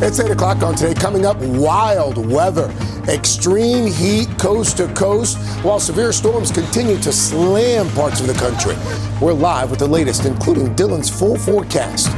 It's 0.00 0.20
8 0.20 0.30
o'clock 0.30 0.62
on 0.62 0.76
today. 0.76 0.94
Coming 0.94 1.26
up, 1.26 1.38
wild 1.38 2.24
weather, 2.24 2.72
extreme 3.08 3.92
heat 3.92 4.28
coast 4.38 4.76
to 4.76 4.86
coast, 4.94 5.36
while 5.64 5.80
severe 5.80 6.12
storms 6.12 6.52
continue 6.52 6.96
to 6.98 7.10
slam 7.10 7.90
parts 7.90 8.20
of 8.20 8.28
the 8.28 8.34
country. 8.34 8.76
We're 9.20 9.32
live 9.32 9.70
with 9.70 9.80
the 9.80 9.88
latest, 9.88 10.24
including 10.24 10.76
Dylan's 10.76 11.10
full 11.10 11.36
forecast. 11.36 12.12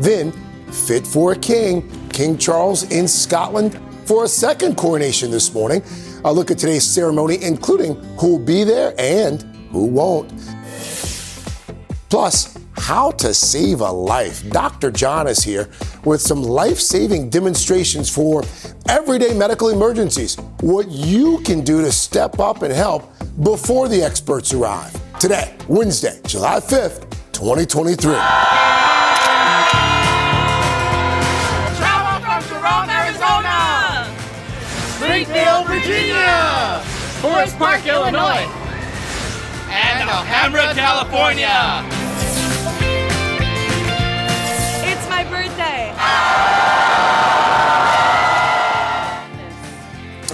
Then, 0.00 0.32
fit 0.72 1.06
for 1.06 1.30
a 1.30 1.36
king, 1.36 1.88
King 2.08 2.36
Charles 2.36 2.90
in 2.90 3.06
Scotland 3.06 3.78
for 4.04 4.24
a 4.24 4.28
second 4.28 4.76
coronation 4.76 5.30
this 5.30 5.54
morning. 5.54 5.80
A 6.24 6.32
look 6.32 6.50
at 6.50 6.58
today's 6.58 6.82
ceremony, 6.82 7.40
including 7.40 7.94
who'll 8.18 8.40
be 8.40 8.64
there 8.64 8.94
and 8.98 9.42
who 9.70 9.86
won't. 9.86 10.32
Plus, 12.12 12.58
how 12.76 13.10
to 13.12 13.32
save 13.32 13.80
a 13.80 13.90
life. 13.90 14.46
Dr. 14.50 14.90
John 14.90 15.26
is 15.26 15.42
here 15.42 15.70
with 16.04 16.20
some 16.20 16.42
life 16.42 16.78
saving 16.78 17.30
demonstrations 17.30 18.10
for 18.10 18.44
everyday 18.86 19.32
medical 19.32 19.70
emergencies. 19.70 20.36
What 20.60 20.90
you 20.90 21.38
can 21.38 21.62
do 21.62 21.80
to 21.80 21.90
step 21.90 22.38
up 22.38 22.60
and 22.60 22.70
help 22.70 23.10
before 23.42 23.88
the 23.88 24.02
experts 24.02 24.52
arrive. 24.52 24.92
Today, 25.20 25.56
Wednesday, 25.68 26.20
July 26.26 26.60
5th, 26.60 27.08
2023. 27.32 28.12
Travel 31.78 32.20
from 32.20 32.42
Jerome, 32.46 32.90
Arizona, 32.90 34.04
Springfield, 34.96 35.66
Virginia, 35.66 36.82
Forest 37.22 37.56
Park, 37.56 37.86
Illinois, 37.86 38.46
and 39.70 40.10
Alhambra, 40.10 40.74
California. 40.74 42.01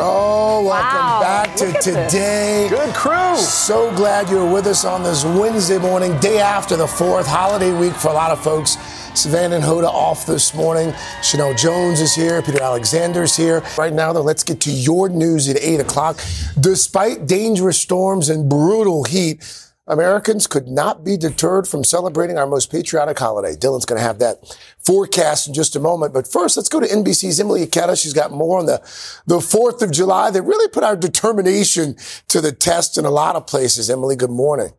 Oh, 0.01 0.63
welcome 0.65 0.97
Wow, 0.97 1.21
back 1.21 1.57
to 1.57 1.67
at 1.67 1.75
this. 1.75 1.85
today. 1.85 2.69
Good 2.71 2.95
crew. 2.95 3.37
So 3.37 3.93
glad 3.97 4.29
you're 4.29 4.49
with 4.49 4.67
us 4.69 4.85
on 4.85 5.03
this 5.03 5.25
Wednesday 5.25 5.79
morning, 5.79 6.17
day 6.21 6.39
after 6.39 6.77
the 6.77 6.87
4th, 6.87 7.27
holiday 7.27 7.73
week 7.77 7.95
for 7.95 8.09
a 8.09 8.13
lot 8.13 8.31
of 8.31 8.41
folks. 8.43 8.77
Savannah 9.19 9.57
and 9.57 9.65
Hoda 9.65 9.89
off 9.89 10.25
this 10.25 10.55
morning. 10.55 10.93
Sheinelle 11.23 11.59
Jones 11.59 12.01
is 12.01 12.15
here. 12.15 12.41
Peter 12.43 12.63
Alexander's 12.63 13.37
here. 13.37 13.65
Right 13.77 13.93
now, 13.93 14.13
though, 14.13 14.23
let's 14.23 14.45
get 14.45 14.61
to 14.61 14.71
your 14.71 15.09
news 15.09 15.49
at 15.49 15.57
8 15.61 15.81
o'clock. 15.81 16.21
Despite 16.61 17.27
dangerous 17.27 17.79
storms 17.81 18.29
and 18.29 18.49
brutal 18.49 19.03
heat, 19.03 19.43
Americans 19.89 20.47
could 20.47 20.69
not 20.69 21.03
be 21.03 21.17
deterred 21.17 21.67
from 21.67 21.83
celebrating 21.83 22.37
our 22.37 22.47
most 22.47 22.71
patriotic 22.71 23.19
holiday. 23.19 23.57
Dylan's 23.57 23.87
going 23.87 23.99
to 23.99 24.07
have 24.07 24.19
that 24.19 24.57
forecast 24.85 25.49
in 25.49 25.55
just 25.55 25.75
a 25.75 25.81
moment. 25.81 26.13
But 26.13 26.31
first, 26.31 26.57
let's 26.57 26.69
go 26.69 26.79
to 26.79 26.87
NBC's 26.87 27.41
Emily 27.41 27.67
Ikeda. 27.67 28.01
She's 28.01 28.13
got 28.13 28.31
more 28.31 28.59
on 28.59 28.67
the, 28.67 28.79
the 29.27 29.39
4th 29.39 29.83
of 29.83 29.91
July 29.91 30.31
that 30.31 30.43
really 30.43 30.69
put 30.69 30.85
our 30.85 30.97
determination 30.97 31.97
to 32.29 32.41
the 32.41 32.53
test 32.53 32.99
in 32.99 33.05
a 33.05 33.11
lot 33.11 33.35
of 33.35 33.47
places. 33.47 33.89
Emily, 33.89 34.15
good 34.15 34.31
morning. 34.31 34.73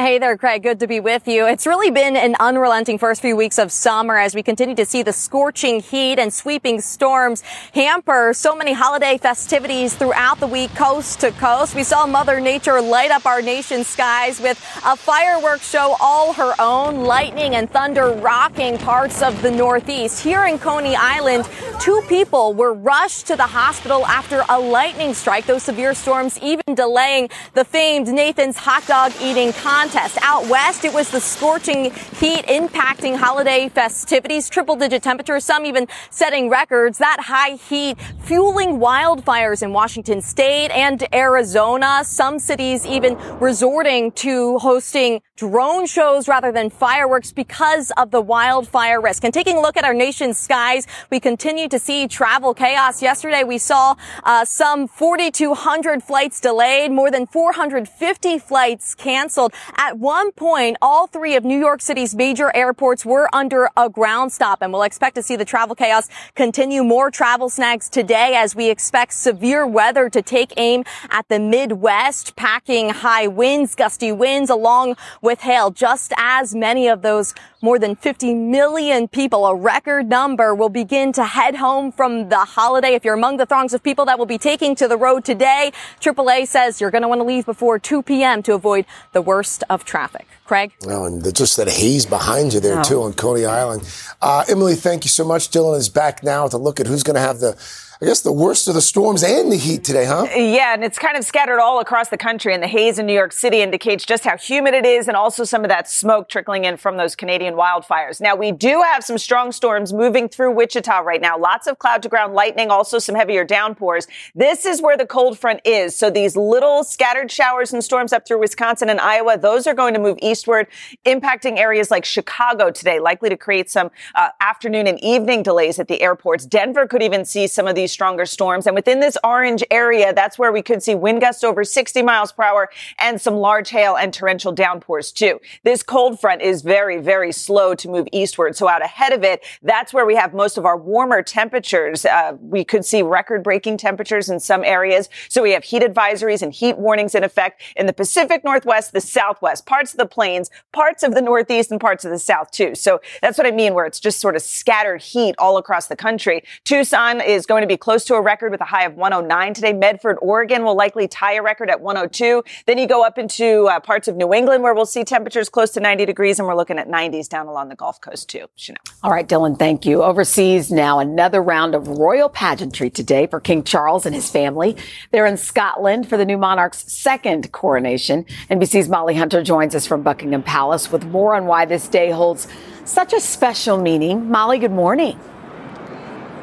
Hey 0.00 0.16
there, 0.16 0.38
Craig. 0.38 0.62
Good 0.62 0.80
to 0.80 0.86
be 0.86 0.98
with 0.98 1.28
you. 1.28 1.46
It's 1.46 1.66
really 1.66 1.90
been 1.90 2.16
an 2.16 2.34
unrelenting 2.40 2.96
first 2.96 3.20
few 3.20 3.36
weeks 3.36 3.58
of 3.58 3.70
summer 3.70 4.16
as 4.16 4.34
we 4.34 4.42
continue 4.42 4.74
to 4.76 4.86
see 4.86 5.02
the 5.02 5.12
scorching 5.12 5.80
heat 5.80 6.18
and 6.18 6.32
sweeping 6.32 6.80
storms 6.80 7.42
hamper 7.74 8.32
so 8.32 8.56
many 8.56 8.72
holiday 8.72 9.18
festivities 9.18 9.94
throughout 9.94 10.40
the 10.40 10.46
week, 10.46 10.74
coast 10.74 11.20
to 11.20 11.32
coast. 11.32 11.74
We 11.74 11.82
saw 11.82 12.06
Mother 12.06 12.40
Nature 12.40 12.80
light 12.80 13.10
up 13.10 13.26
our 13.26 13.42
nation's 13.42 13.88
skies 13.88 14.40
with 14.40 14.58
a 14.86 14.96
fireworks 14.96 15.68
show 15.68 15.94
all 16.00 16.32
her 16.32 16.54
own, 16.58 17.04
lightning 17.04 17.54
and 17.56 17.70
thunder 17.70 18.10
rocking 18.10 18.78
parts 18.78 19.20
of 19.20 19.42
the 19.42 19.50
Northeast. 19.50 20.24
Here 20.24 20.46
in 20.46 20.58
Coney 20.58 20.96
Island, 20.96 21.46
two 21.78 22.00
people 22.08 22.54
were 22.54 22.72
rushed 22.72 23.26
to 23.26 23.36
the 23.36 23.46
hospital 23.46 24.06
after 24.06 24.44
a 24.48 24.58
lightning 24.58 25.12
strike. 25.12 25.44
Those 25.44 25.64
severe 25.64 25.92
storms 25.92 26.38
even 26.38 26.74
delaying 26.74 27.28
the 27.52 27.66
famed 27.66 28.08
Nathan's 28.08 28.56
hot 28.56 28.86
dog 28.86 29.12
eating 29.20 29.52
contest. 29.52 29.89
Out 29.96 30.46
west, 30.46 30.84
it 30.84 30.94
was 30.94 31.10
the 31.10 31.20
scorching 31.20 31.86
heat 32.20 32.44
impacting 32.46 33.16
holiday 33.16 33.68
festivities, 33.68 34.48
triple 34.48 34.76
digit 34.76 35.02
temperatures, 35.02 35.44
some 35.44 35.66
even 35.66 35.88
setting 36.10 36.48
records. 36.48 36.98
That 36.98 37.18
high 37.18 37.56
heat 37.56 37.98
fueling 38.20 38.78
wildfires 38.78 39.64
in 39.64 39.72
Washington 39.72 40.22
state 40.22 40.70
and 40.70 41.12
Arizona. 41.12 42.02
Some 42.04 42.38
cities 42.38 42.86
even 42.86 43.16
resorting 43.40 44.12
to 44.12 44.58
hosting 44.58 45.22
drone 45.34 45.86
shows 45.86 46.28
rather 46.28 46.52
than 46.52 46.70
fireworks 46.70 47.32
because 47.32 47.90
of 47.96 48.12
the 48.12 48.20
wildfire 48.20 49.00
risk. 49.00 49.24
And 49.24 49.34
taking 49.34 49.56
a 49.56 49.60
look 49.60 49.76
at 49.76 49.84
our 49.84 49.94
nation's 49.94 50.38
skies, 50.38 50.86
we 51.10 51.18
continue 51.18 51.66
to 51.68 51.78
see 51.78 52.06
travel 52.06 52.54
chaos. 52.54 53.02
Yesterday, 53.02 53.42
we 53.42 53.58
saw 53.58 53.96
uh, 54.22 54.44
some 54.44 54.86
4,200 54.86 56.02
flights 56.02 56.40
delayed, 56.40 56.92
more 56.92 57.10
than 57.10 57.26
450 57.26 58.38
flights 58.38 58.94
canceled. 58.94 59.52
At 59.76 59.98
one 59.98 60.32
point, 60.32 60.76
all 60.82 61.06
three 61.06 61.36
of 61.36 61.44
New 61.44 61.58
York 61.58 61.80
City's 61.80 62.14
major 62.14 62.54
airports 62.54 63.04
were 63.04 63.28
under 63.34 63.68
a 63.76 63.88
ground 63.88 64.32
stop, 64.32 64.62
and 64.62 64.72
we'll 64.72 64.82
expect 64.82 65.14
to 65.16 65.22
see 65.22 65.36
the 65.36 65.44
travel 65.44 65.74
chaos 65.74 66.08
continue. 66.34 66.82
More 66.82 67.10
travel 67.10 67.48
snags 67.48 67.88
today 67.88 68.34
as 68.36 68.54
we 68.54 68.70
expect 68.70 69.12
severe 69.12 69.66
weather 69.66 70.08
to 70.10 70.22
take 70.22 70.52
aim 70.56 70.84
at 71.10 71.28
the 71.28 71.38
Midwest, 71.38 72.36
packing 72.36 72.90
high 72.90 73.26
winds, 73.26 73.74
gusty 73.74 74.12
winds, 74.12 74.50
along 74.50 74.96
with 75.22 75.40
hail. 75.40 75.70
Just 75.70 76.12
as 76.16 76.54
many 76.54 76.88
of 76.88 77.02
those 77.02 77.34
more 77.62 77.78
than 77.78 77.94
50 77.96 78.34
million 78.34 79.08
people, 79.08 79.46
a 79.46 79.54
record 79.54 80.08
number, 80.08 80.54
will 80.54 80.68
begin 80.68 81.12
to 81.12 81.24
head 81.24 81.56
home 81.56 81.92
from 81.92 82.28
the 82.28 82.38
holiday. 82.38 82.94
If 82.94 83.04
you're 83.04 83.14
among 83.14 83.36
the 83.36 83.46
throngs 83.46 83.74
of 83.74 83.82
people 83.82 84.04
that 84.06 84.18
will 84.18 84.26
be 84.26 84.38
taking 84.38 84.74
to 84.76 84.88
the 84.88 84.96
road 84.96 85.24
today, 85.24 85.72
AAA 86.00 86.46
says 86.46 86.80
you're 86.80 86.90
going 86.90 87.02
to 87.02 87.08
want 87.08 87.20
to 87.20 87.24
leave 87.24 87.46
before 87.46 87.78
2 87.78 88.02
p.m. 88.02 88.42
to 88.44 88.54
avoid 88.54 88.86
the 89.12 89.22
worst 89.22 89.62
of 89.68 89.84
traffic. 89.84 90.26
Craig? 90.44 90.72
Oh, 90.86 91.04
and 91.04 91.22
just 91.34 91.56
that 91.58 91.68
haze 91.68 92.06
behind 92.06 92.54
you 92.54 92.60
there, 92.60 92.82
too, 92.82 93.02
on 93.02 93.12
Coney 93.12 93.44
Island. 93.44 93.88
Uh, 94.20 94.44
Emily, 94.48 94.74
thank 94.74 95.04
you 95.04 95.08
so 95.08 95.24
much. 95.24 95.50
Dylan 95.50 95.76
is 95.78 95.88
back 95.88 96.24
now 96.24 96.44
with 96.44 96.54
a 96.54 96.58
look 96.58 96.80
at 96.80 96.86
who's 96.86 97.02
going 97.02 97.14
to 97.14 97.20
have 97.20 97.38
the, 97.38 97.56
I 98.02 98.06
guess, 98.06 98.22
the 98.22 98.32
worst 98.32 98.66
of 98.66 98.72
the 98.72 98.80
storms 98.80 99.22
and 99.22 99.52
the 99.52 99.58
heat 99.58 99.84
today, 99.84 100.06
huh? 100.06 100.26
Yeah, 100.34 100.72
and 100.72 100.82
it's 100.82 100.98
kind 100.98 101.18
of 101.18 101.24
scattered 101.24 101.60
all 101.60 101.80
across 101.80 102.08
the 102.08 102.16
country, 102.16 102.54
and 102.54 102.62
the 102.62 102.66
haze 102.66 102.98
in 102.98 103.04
New 103.04 103.12
York 103.12 103.30
City 103.30 103.60
indicates 103.60 104.06
just 104.06 104.24
how 104.24 104.38
humid 104.38 104.72
it 104.72 104.86
is 104.86 105.06
and 105.06 105.18
also 105.18 105.44
some 105.44 105.64
of 105.64 105.68
that 105.68 105.86
smoke 105.86 106.30
trickling 106.30 106.64
in 106.64 106.78
from 106.78 106.96
those 106.96 107.14
Canadian 107.14 107.56
wildfires. 107.56 108.18
Now, 108.18 108.34
we 108.34 108.52
do 108.52 108.80
have 108.80 109.04
some 109.04 109.18
strong 109.18 109.52
storms 109.52 109.92
moving 109.92 110.30
through 110.30 110.52
Wichita 110.52 111.00
right 111.00 111.20
now. 111.20 111.38
Lots 111.38 111.66
of 111.66 111.78
cloud 111.78 112.02
to 112.02 112.08
ground 112.08 112.32
lightning, 112.32 112.70
also 112.70 112.98
some 112.98 113.14
heavier 113.14 113.44
downpours. 113.44 114.06
This 114.34 114.64
is 114.64 114.80
where 114.80 114.96
the 114.96 115.04
cold 115.04 115.38
front 115.38 115.60
is. 115.66 115.94
So 115.94 116.08
these 116.08 116.36
little 116.36 116.84
scattered 116.84 117.30
showers 117.30 117.70
and 117.74 117.84
storms 117.84 118.14
up 118.14 118.26
through 118.26 118.40
Wisconsin 118.40 118.88
and 118.88 118.98
Iowa, 118.98 119.36
those 119.36 119.66
are 119.66 119.74
going 119.74 119.92
to 119.92 120.00
move 120.00 120.16
eastward, 120.22 120.68
impacting 121.04 121.58
areas 121.58 121.90
like 121.90 122.06
Chicago 122.06 122.70
today, 122.70 122.98
likely 122.98 123.28
to 123.28 123.36
create 123.36 123.70
some 123.70 123.90
uh, 124.14 124.30
afternoon 124.40 124.86
and 124.86 124.98
evening 125.04 125.42
delays 125.42 125.78
at 125.78 125.86
the 125.86 126.00
airports. 126.00 126.46
Denver 126.46 126.86
could 126.86 127.02
even 127.02 127.26
see 127.26 127.46
some 127.46 127.68
of 127.68 127.74
these 127.74 127.89
stronger 127.90 128.26
storms. 128.26 128.66
And 128.66 128.74
within 128.74 129.00
this 129.00 129.16
orange 129.24 129.64
area, 129.70 130.12
that's 130.12 130.38
where 130.38 130.52
we 130.52 130.62
could 130.62 130.82
see 130.82 130.94
wind 130.94 131.20
gusts 131.20 131.44
over 131.44 131.64
60 131.64 132.02
miles 132.02 132.32
per 132.32 132.42
hour 132.42 132.70
and 132.98 133.20
some 133.20 133.34
large 133.34 133.70
hail 133.70 133.96
and 133.96 134.12
torrential 134.12 134.52
downpours 134.52 135.12
too. 135.12 135.40
This 135.64 135.82
cold 135.82 136.20
front 136.20 136.42
is 136.42 136.62
very, 136.62 136.98
very 136.98 137.32
slow 137.32 137.74
to 137.74 137.88
move 137.88 138.08
eastward. 138.12 138.56
So 138.56 138.68
out 138.68 138.82
ahead 138.82 139.12
of 139.12 139.24
it, 139.24 139.44
that's 139.62 139.92
where 139.92 140.06
we 140.06 140.16
have 140.16 140.34
most 140.34 140.56
of 140.58 140.64
our 140.64 140.76
warmer 140.76 141.22
temperatures. 141.22 142.04
Uh, 142.04 142.36
we 142.40 142.64
could 142.64 142.84
see 142.84 143.02
record 143.02 143.42
breaking 143.42 143.76
temperatures 143.76 144.28
in 144.28 144.40
some 144.40 144.64
areas. 144.64 145.08
So 145.28 145.42
we 145.42 145.52
have 145.52 145.64
heat 145.64 145.82
advisories 145.82 146.42
and 146.42 146.52
heat 146.52 146.78
warnings 146.78 147.14
in 147.14 147.24
effect 147.24 147.62
in 147.76 147.86
the 147.86 147.92
Pacific 147.92 148.44
Northwest, 148.44 148.92
the 148.92 149.00
Southwest, 149.00 149.66
parts 149.66 149.92
of 149.92 149.98
the 149.98 150.06
plains, 150.06 150.50
parts 150.72 151.02
of 151.02 151.14
the 151.14 151.22
Northeast 151.22 151.70
and 151.70 151.80
parts 151.80 152.04
of 152.04 152.10
the 152.10 152.18
South 152.18 152.50
too. 152.50 152.74
So 152.74 153.00
that's 153.22 153.38
what 153.38 153.46
I 153.46 153.50
mean 153.50 153.74
where 153.74 153.86
it's 153.86 154.00
just 154.00 154.20
sort 154.20 154.36
of 154.36 154.42
scattered 154.42 155.02
heat 155.02 155.34
all 155.38 155.56
across 155.56 155.88
the 155.88 155.96
country. 155.96 156.42
Tucson 156.64 157.20
is 157.20 157.46
going 157.46 157.62
to 157.62 157.66
be 157.66 157.76
close 157.80 158.04
to 158.04 158.14
a 158.14 158.20
record 158.20 158.52
with 158.52 158.60
a 158.60 158.64
high 158.64 158.84
of 158.84 158.94
109 158.94 159.54
today. 159.54 159.72
Medford, 159.72 160.18
Oregon 160.22 160.64
will 160.64 160.76
likely 160.76 161.08
tie 161.08 161.34
a 161.34 161.42
record 161.42 161.70
at 161.70 161.80
102. 161.80 162.44
Then 162.66 162.78
you 162.78 162.86
go 162.86 163.04
up 163.04 163.18
into 163.18 163.66
uh, 163.66 163.80
parts 163.80 164.06
of 164.06 164.16
New 164.16 164.32
England 164.32 164.62
where 164.62 164.74
we'll 164.74 164.86
see 164.86 165.04
temperatures 165.04 165.48
close 165.48 165.70
to 165.72 165.80
90 165.80 166.06
degrees 166.06 166.38
and 166.38 166.46
we're 166.46 166.56
looking 166.56 166.78
at 166.78 166.88
90s 166.88 167.28
down 167.28 167.46
along 167.46 167.70
the 167.70 167.76
Gulf 167.76 168.00
Coast 168.00 168.28
too. 168.28 168.46
Sheinelle. 168.56 168.76
All 169.02 169.10
right, 169.10 169.28
Dylan, 169.28 169.58
thank 169.58 169.84
you. 169.84 170.02
Overseas 170.02 170.70
now, 170.70 170.98
another 170.98 171.42
round 171.42 171.74
of 171.74 171.88
royal 171.88 172.28
pageantry 172.28 172.90
today 172.90 173.26
for 173.26 173.40
King 173.40 173.64
Charles 173.64 174.06
and 174.06 174.14
his 174.14 174.30
family. 174.30 174.76
They're 175.10 175.26
in 175.26 175.36
Scotland 175.36 176.08
for 176.08 176.16
the 176.16 176.24
new 176.24 176.38
monarch's 176.38 176.80
second 176.92 177.50
coronation. 177.52 178.24
NBC's 178.50 178.88
Molly 178.88 179.14
Hunter 179.14 179.42
joins 179.42 179.74
us 179.74 179.86
from 179.86 180.02
Buckingham 180.02 180.42
Palace 180.42 180.92
with 180.92 181.04
more 181.06 181.34
on 181.34 181.46
why 181.46 181.64
this 181.64 181.88
day 181.88 182.10
holds 182.10 182.46
such 182.84 183.12
a 183.12 183.20
special 183.20 183.80
meaning. 183.80 184.30
Molly, 184.30 184.58
good 184.58 184.72
morning. 184.72 185.18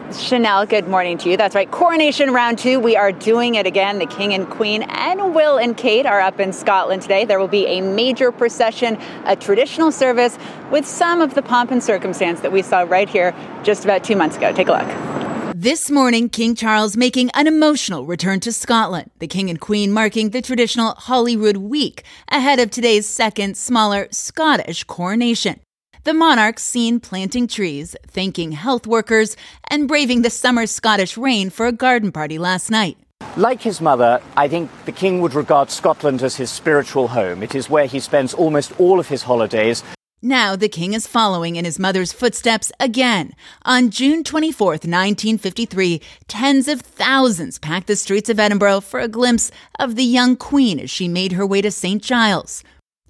Sheinelle, 0.10 0.70
good 0.70 0.88
morning 0.88 1.18
to 1.18 1.30
you. 1.30 1.36
That's 1.36 1.54
right. 1.54 1.70
Coronation 1.70 2.32
round 2.32 2.58
two. 2.58 2.80
We 2.80 2.96
are 2.96 3.12
doing 3.12 3.56
it 3.56 3.66
again. 3.66 4.00
The 4.00 4.06
King 4.06 4.34
and 4.34 4.50
Queen 4.50 4.84
and 4.84 5.36
Will 5.36 5.58
and 5.58 5.76
Kate 5.76 6.06
are 6.06 6.22
up 6.22 6.40
in 6.40 6.54
Scotland 6.54 7.02
today. 7.02 7.26
There 7.26 7.40
will 7.40 7.50
be 7.50 7.66
a 7.66 7.82
major 7.82 8.32
procession, 8.32 8.98
a 9.26 9.36
traditional 9.36 9.92
service 9.92 10.38
with 10.72 10.86
some 10.88 11.20
of 11.20 11.34
the 11.34 11.42
pomp 11.42 11.72
and 11.72 11.84
circumstance 11.84 12.40
that 12.40 12.54
we 12.54 12.62
saw 12.62 12.82
right 12.82 13.10
here 13.10 13.36
just 13.64 13.84
about 13.84 14.06
two 14.06 14.16
months 14.16 14.38
ago. 14.38 14.54
Take 14.54 14.70
a 14.70 14.72
look. 14.72 15.54
This 15.54 15.92
morning, 15.92 16.30
King 16.30 16.56
Charles 16.56 16.96
making 16.96 17.30
an 17.34 17.46
emotional 17.46 18.06
return 18.06 18.40
to 18.42 18.54
Scotland. 18.54 19.12
The 19.20 19.28
King 19.28 19.50
and 19.50 19.60
Queen 19.60 19.92
marking 19.92 20.30
the 20.30 20.42
traditional 20.42 20.94
Holyrood 20.94 21.58
week 21.58 22.04
ahead 22.30 22.60
of 22.60 22.72
today's 22.72 23.06
second, 23.06 23.58
smaller 23.58 24.08
Scottish 24.12 24.86
coronation. 24.86 25.60
The 26.08 26.14
monarchs 26.14 26.64
seen 26.64 27.02
planting 27.02 27.48
trees, 27.48 27.94
thanking 28.08 28.54
health 28.54 28.88
workers, 28.88 29.36
and 29.70 29.90
braving 29.90 30.22
the 30.22 30.30
summer 30.30 30.66
Scottish 30.66 31.18
rain 31.18 31.50
for 31.50 31.66
a 31.66 31.74
garden 31.74 32.14
party 32.14 32.38
last 32.38 32.72
night. 32.72 32.98
Like 33.36 33.62
his 33.62 33.82
mother, 33.82 34.22
I 34.38 34.48
think 34.48 34.72
the 34.86 34.94
King 34.94 35.20
would 35.20 35.34
regard 35.34 35.70
Scotland 35.70 36.24
as 36.24 36.38
his 36.38 36.50
spiritual 36.50 37.10
home. 37.10 37.44
It 37.44 37.56
is 37.56 37.70
where 37.70 37.88
he 37.88 38.00
spends 38.00 38.34
almost 38.34 38.72
all 38.80 39.02
of 39.02 39.10
his 39.10 39.24
holidays. 39.24 39.84
Now 40.22 40.56
the 40.56 40.70
king 40.70 40.94
is 40.94 41.06
following 41.08 41.58
in 41.58 41.66
his 41.66 41.78
mother's 41.78 42.14
footsteps 42.14 42.72
again. 42.80 43.34
On 43.66 43.90
June 43.90 44.24
24, 44.24 44.68
1953, 44.68 46.02
tens 46.30 46.70
of 46.70 46.80
thousands 46.80 47.60
packed 47.60 47.88
the 47.88 47.98
streets 47.98 48.30
of 48.30 48.40
Edinburgh 48.40 48.80
for 48.80 49.02
a 49.02 49.10
glimpse 49.10 49.52
of 49.78 49.98
the 49.98 50.06
young 50.06 50.38
queen 50.38 50.80
as 50.80 50.90
she 50.90 51.10
made 51.10 51.34
her 51.34 51.46
way 51.46 51.62
to 51.62 51.70
St. 51.70 52.02
Giles. 52.02 52.64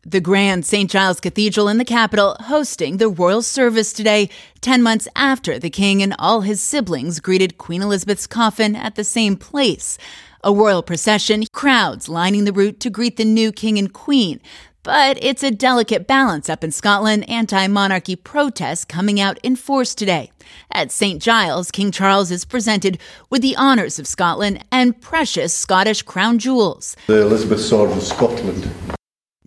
The 0.09 0.21
Grand 0.21 0.65
St. 0.65 0.89
Giles 0.89 1.19
Cathedral 1.19 1.68
in 1.68 1.80
the 1.80 1.83
capital 1.83 2.38
hosting 2.39 2.95
the 2.95 3.09
royal 3.09 3.42
service 3.42 3.92
today, 3.92 4.30
10 4.62 4.81
months 4.81 5.06
after 5.18 5.59
the 5.59 5.69
king 5.69 6.01
and 6.01 6.15
all 6.18 6.42
his 6.42 6.62
siblings 6.62 7.19
greeted 7.19 7.57
Queen 7.57 7.81
Elizabeth's 7.81 8.25
coffin 8.25 8.74
at 8.74 8.95
the 8.95 9.04
same 9.04 9.36
place. 9.36 9.98
A 10.45 10.54
royal 10.54 10.81
procession, 10.81 11.44
crowds 11.51 12.07
lining 12.07 12.45
the 12.45 12.54
route 12.54 12.80
to 12.80 12.89
greet 12.89 13.18
the 13.18 13.25
new 13.25 13.51
king 13.51 13.77
and 13.77 13.92
queen. 13.92 14.39
But 14.81 15.21
it's 15.21 15.44
a 15.44 15.51
delicate 15.51 16.07
balance 16.07 16.50
up 16.50 16.63
in 16.63 16.71
Scotland, 16.71 17.30
anti 17.30 17.68
monarchy 17.68 18.15
protests 18.15 18.86
coming 18.86 19.19
out 19.19 19.38
in 19.44 19.57
force 19.57 19.94
today. 19.94 20.31
At 20.71 20.89
St. 20.89 21.21
Giles, 21.21 21.69
King 21.69 21.92
Charles 21.92 22.31
is 22.31 22.45
presented 22.45 22.98
with 23.30 23.42
the 23.42 23.57
honours 23.57 24.00
of 24.00 24.07
Scotland 24.07 24.63
and 24.71 25.01
precious 25.01 25.53
Scottish 25.53 26.03
crown 26.03 26.39
jewels. 26.39 26.95
The 27.07 27.24
Elizabeth 27.24 27.60
Sword 27.60 27.92
of 27.92 28.01
Scotland 28.01 28.71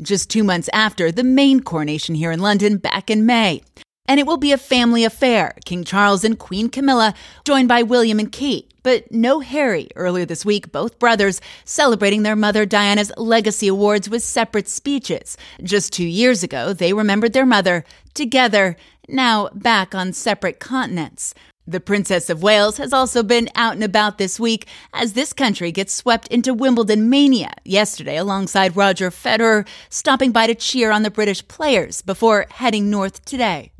just 0.02 0.30
two 0.30 0.44
months 0.44 0.68
after 0.72 1.12
the 1.12 1.24
main 1.24 1.60
coronation 1.60 2.14
here 2.14 2.32
in 2.32 2.40
London 2.40 2.78
back 2.78 3.10
in 3.10 3.26
May. 3.26 3.62
And 4.06 4.18
it 4.18 4.26
will 4.26 4.38
be 4.38 4.52
a 4.52 4.58
family 4.58 5.04
affair 5.04 5.54
King 5.64 5.84
Charles 5.84 6.24
and 6.24 6.38
Queen 6.38 6.68
Camilla, 6.68 7.14
joined 7.44 7.68
by 7.68 7.82
William 7.82 8.18
and 8.18 8.32
Kate. 8.32 8.72
But 8.82 9.12
no 9.12 9.40
Harry 9.40 9.88
earlier 9.94 10.24
this 10.24 10.44
week, 10.44 10.72
both 10.72 10.98
brothers 10.98 11.40
celebrating 11.64 12.22
their 12.22 12.34
mother 12.34 12.64
Diana's 12.64 13.12
Legacy 13.16 13.68
Awards 13.68 14.08
with 14.08 14.22
separate 14.22 14.68
speeches. 14.68 15.36
Just 15.62 15.92
two 15.92 16.06
years 16.06 16.42
ago, 16.42 16.72
they 16.72 16.92
remembered 16.92 17.34
their 17.34 17.46
mother 17.46 17.84
together, 18.14 18.76
now 19.08 19.48
back 19.54 19.94
on 19.94 20.12
separate 20.12 20.60
continents. 20.60 21.34
The 21.66 21.80
Princess 21.80 22.30
of 22.30 22.42
Wales 22.42 22.78
has 22.78 22.92
also 22.92 23.22
been 23.22 23.48
out 23.54 23.74
and 23.74 23.84
about 23.84 24.18
this 24.18 24.40
week 24.40 24.66
as 24.92 25.12
this 25.12 25.32
country 25.32 25.70
gets 25.70 25.92
swept 25.92 26.26
into 26.28 26.54
Wimbledon 26.54 27.08
mania 27.10 27.52
yesterday 27.64 28.16
alongside 28.16 28.76
Roger 28.76 29.10
Federer, 29.10 29.68
stopping 29.88 30.32
by 30.32 30.46
to 30.46 30.54
cheer 30.54 30.90
on 30.90 31.02
the 31.02 31.10
British 31.10 31.46
players 31.46 32.02
before 32.02 32.46
heading 32.50 32.90
north 32.90 33.24
today 33.24 33.72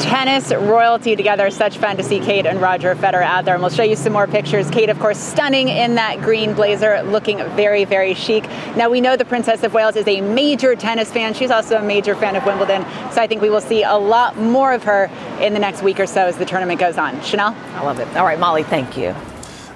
tennis 0.00 0.52
royalty 0.52 1.16
together. 1.16 1.50
Such 1.50 1.78
fun 1.78 1.96
to 1.96 2.02
see 2.02 2.20
Kate 2.20 2.46
and 2.46 2.60
Roger 2.60 2.94
Federer 2.94 3.22
out 3.22 3.44
there. 3.44 3.54
And 3.54 3.62
we'll 3.62 3.70
show 3.70 3.82
you 3.82 3.96
some 3.96 4.12
more 4.12 4.26
pictures. 4.26 4.70
Kate, 4.70 4.88
of 4.88 4.98
course, 4.98 5.18
stunning 5.18 5.68
in 5.68 5.94
that 5.96 6.20
green 6.20 6.54
blazer, 6.54 7.02
looking 7.02 7.38
very, 7.56 7.84
very 7.84 8.14
chic. 8.14 8.44
Now, 8.76 8.88
we 8.88 9.00
know 9.00 9.16
the 9.16 9.24
Princess 9.24 9.62
of 9.62 9.74
Wales 9.74 9.96
is 9.96 10.06
a 10.06 10.20
major 10.20 10.74
tennis 10.74 11.10
fan. 11.10 11.34
She's 11.34 11.50
also 11.50 11.78
a 11.78 11.82
major 11.82 12.14
fan 12.14 12.36
of 12.36 12.44
Wimbledon. 12.44 12.82
So 13.12 13.20
I 13.20 13.26
think 13.26 13.42
we 13.42 13.50
will 13.50 13.60
see 13.60 13.82
a 13.82 13.96
lot 13.96 14.36
more 14.36 14.72
of 14.72 14.84
her 14.84 15.10
in 15.40 15.52
the 15.52 15.60
next 15.60 15.82
week 15.82 16.00
or 16.00 16.06
so 16.06 16.26
as 16.26 16.36
the 16.36 16.44
tournament 16.44 16.80
goes 16.80 16.98
on. 16.98 17.16
Sheinelle? 17.16 17.54
I 17.74 17.82
love 17.82 17.98
it. 17.98 18.08
All 18.16 18.24
right, 18.24 18.38
Molly, 18.38 18.62
thank 18.62 18.96
you. 18.96 19.14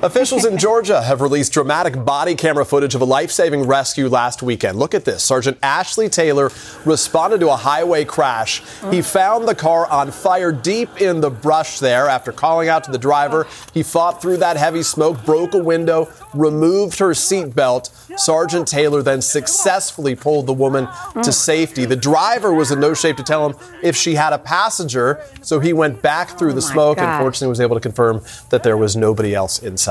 Officials 0.02 0.46
in 0.46 0.56
Georgia 0.56 1.02
have 1.02 1.20
released 1.20 1.52
dramatic 1.52 2.06
body 2.06 2.34
camera 2.34 2.64
footage 2.64 2.94
of 2.94 3.02
a 3.02 3.04
life 3.04 3.30
saving 3.30 3.66
rescue 3.66 4.08
last 4.08 4.42
weekend. 4.42 4.78
Look 4.78 4.94
at 4.94 5.04
this. 5.04 5.22
Sergeant 5.22 5.58
Ashley 5.62 6.08
Taylor 6.08 6.50
responded 6.86 7.40
to 7.40 7.50
a 7.50 7.56
highway 7.56 8.06
crash. 8.06 8.62
He 8.90 9.02
found 9.02 9.46
the 9.46 9.54
car 9.54 9.86
on 9.88 10.10
fire 10.10 10.52
deep 10.52 11.02
in 11.02 11.20
the 11.20 11.28
brush 11.28 11.80
there. 11.80 12.08
After 12.08 12.32
calling 12.32 12.70
out 12.70 12.82
to 12.84 12.90
the 12.90 12.96
driver, 12.96 13.46
he 13.74 13.82
fought 13.82 14.22
through 14.22 14.38
that 14.38 14.56
heavy 14.56 14.82
smoke, 14.82 15.22
broke 15.26 15.52
a 15.52 15.62
window, 15.62 16.08
removed 16.32 16.98
her 16.98 17.10
seatbelt. 17.10 17.90
Sergeant 18.18 18.66
Taylor 18.68 19.02
then 19.02 19.20
successfully 19.20 20.14
pulled 20.16 20.46
the 20.46 20.54
woman 20.54 20.88
to 21.22 21.30
safety. 21.30 21.84
The 21.84 21.94
driver 21.94 22.54
was 22.54 22.70
in 22.70 22.80
no 22.80 22.94
shape 22.94 23.18
to 23.18 23.22
tell 23.22 23.50
him 23.50 23.56
if 23.82 23.96
she 23.96 24.14
had 24.14 24.32
a 24.32 24.38
passenger, 24.38 25.22
so 25.42 25.60
he 25.60 25.74
went 25.74 26.00
back 26.00 26.38
through 26.38 26.54
the 26.54 26.58
oh 26.58 26.72
smoke 26.72 26.98
and 26.98 27.20
fortunately 27.20 27.48
was 27.48 27.60
able 27.60 27.76
to 27.76 27.80
confirm 27.80 28.22
that 28.48 28.62
there 28.62 28.78
was 28.78 28.96
nobody 28.96 29.34
else 29.34 29.62
inside. 29.62 29.89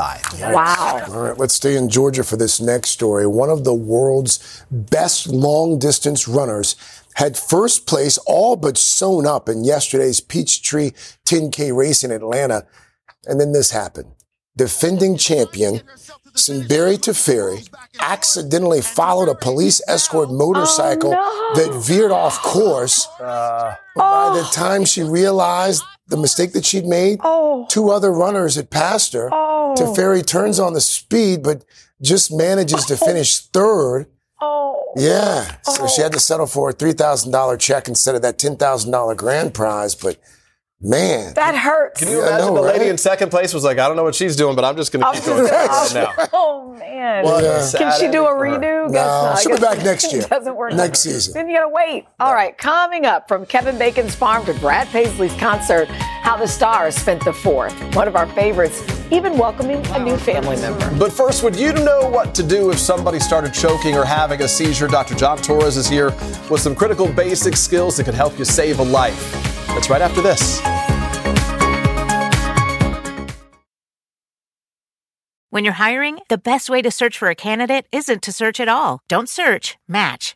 Wow. 0.53 1.05
All 1.09 1.21
right, 1.21 1.37
let's 1.37 1.53
stay 1.53 1.75
in 1.75 1.89
Georgia 1.89 2.23
for 2.23 2.37
this 2.37 2.59
next 2.59 2.89
story. 2.89 3.27
One 3.27 3.49
of 3.49 3.63
the 3.63 3.73
world's 3.73 4.63
best 4.71 5.27
long 5.27 5.79
distance 5.79 6.27
runners 6.27 6.75
had 7.15 7.37
first 7.37 7.85
place 7.85 8.17
all 8.25 8.55
but 8.55 8.77
sewn 8.77 9.27
up 9.27 9.49
in 9.49 9.63
yesterday's 9.63 10.21
Peachtree 10.21 10.91
10K 11.25 11.75
race 11.75 12.03
in 12.03 12.11
Atlanta. 12.11 12.65
And 13.27 13.39
then 13.39 13.51
this 13.51 13.71
happened. 13.71 14.13
Defending 14.55 15.17
champion 15.17 15.81
Senbere 16.35 16.97
Teferi 16.97 17.69
accidentally 17.99 18.81
followed 18.81 19.29
a 19.29 19.35
police 19.35 19.81
escort 19.87 20.31
motorcycle 20.31 21.13
oh, 21.15 21.53
no. 21.55 21.61
that 21.61 21.85
veered 21.85 22.11
off 22.11 22.41
course. 22.41 23.07
Uh, 23.19 23.75
oh. 23.75 23.99
By 23.99 24.37
the 24.37 24.43
time 24.53 24.85
she 24.85 25.03
realized 25.03 25.83
the 26.09 26.17
mistake 26.17 26.53
that 26.53 26.65
she'd 26.65 26.85
made, 26.85 27.19
oh. 27.23 27.65
two 27.69 27.89
other 27.89 28.11
runners 28.11 28.55
had 28.55 28.69
passed 28.69 29.13
her. 29.13 29.29
Oh. 29.31 29.75
Teferi 29.77 30.25
turns 30.25 30.59
on 30.59 30.73
the 30.73 30.81
speed, 30.81 31.43
but 31.43 31.63
just 32.01 32.31
manages 32.31 32.85
to 32.85 32.95
oh. 32.95 32.97
finish 32.97 33.39
third. 33.39 34.07
Oh. 34.41 34.91
Yeah. 34.95 35.57
So 35.63 35.87
she 35.87 36.01
oh. 36.01 36.05
had 36.05 36.13
to 36.13 36.19
settle 36.19 36.47
for 36.47 36.69
a 36.69 36.73
$3,000 36.73 37.59
check 37.59 37.87
instead 37.87 38.15
of 38.15 38.21
that 38.23 38.37
$10,000 38.37 39.17
grand 39.17 39.53
prize. 39.53 39.95
But 39.95 40.17
Man, 40.81 41.33
that 41.33 41.55
hurts. 41.55 41.99
Can 41.99 42.07
you 42.09 42.19
yeah, 42.19 42.27
imagine 42.27 42.47
know, 42.47 42.55
the 42.55 42.61
lady 42.61 42.79
right? 42.79 42.89
in 42.89 42.97
second 42.97 43.31
place 43.31 43.53
was 43.53 43.65
like, 43.65 43.79
I 43.79 43.87
don't 43.89 43.97
know 43.97 44.03
what 44.05 44.15
she's 44.15 44.37
doing, 44.37 44.55
but 44.55 44.63
I'm 44.63 44.77
just 44.77 44.93
going 44.93 45.03
to 45.03 45.11
keep 45.11 45.25
going 45.25 45.43
right 45.43 45.93
now. 45.93 46.13
Oh 46.31 46.73
man, 46.79 47.25
yeah. 47.25 47.69
can 47.77 47.99
she 47.99 48.07
do 48.07 48.25
a 48.25 48.31
redo? 48.31 48.89
No, 48.89 49.35
she'll 49.41 49.55
be 49.55 49.61
back 49.61 49.79
next 49.83 50.13
year. 50.13 50.21
Doesn't 50.21 50.55
work 50.55 50.73
next 50.73 50.99
season. 50.99 51.33
Then 51.33 51.49
you 51.49 51.57
got 51.57 51.63
to 51.63 51.69
wait. 51.69 52.05
All 52.19 52.33
right, 52.33 52.57
coming 52.57 53.05
up 53.05 53.27
from 53.27 53.45
Kevin 53.45 53.77
Bacon's 53.77 54.15
farm 54.15 54.45
to 54.45 54.53
Brad 54.53 54.87
Paisley's 54.87 55.33
concert, 55.33 55.89
how 55.89 56.37
the 56.37 56.47
stars 56.47 56.95
spent 56.95 57.25
the 57.25 57.33
fourth. 57.33 57.73
One 57.95 58.07
of 58.07 58.15
our 58.15 58.27
favorites, 58.27 58.81
even 59.11 59.37
welcoming 59.37 59.85
a 59.87 59.99
new 60.01 60.15
family 60.17 60.55
member. 60.57 60.97
But 60.97 61.11
first, 61.11 61.43
would 61.43 61.55
you 61.57 61.73
know 61.73 62.07
what 62.09 62.33
to 62.35 62.43
do 62.43 62.71
if 62.71 62.79
somebody 62.79 63.19
started 63.19 63.53
choking 63.53 63.95
or 63.95 64.05
having 64.05 64.41
a 64.43 64.47
seizure? 64.47 64.87
Dr. 64.87 65.15
John 65.15 65.39
Torres 65.39 65.75
is 65.75 65.89
here 65.89 66.11
with 66.49 66.61
some 66.61 66.75
critical 66.75 67.11
basic 67.11 67.57
skills 67.57 67.97
that 67.97 68.05
could 68.05 68.13
help 68.13 68.39
you 68.39 68.45
save 68.45 68.79
a 68.79 68.83
life. 68.83 69.48
That's 69.75 69.89
right 69.89 70.01
after 70.01 70.21
this. 70.21 70.61
When 75.51 75.63
you're 75.63 75.73
hiring, 75.73 76.19
the 76.29 76.37
best 76.37 76.69
way 76.69 76.81
to 76.81 76.91
search 76.91 77.17
for 77.17 77.29
a 77.29 77.35
candidate 77.35 77.87
isn't 77.91 78.21
to 78.23 78.31
search 78.31 78.59
at 78.59 78.67
all. 78.67 79.01
Don't 79.07 79.27
search, 79.27 79.77
match 79.87 80.35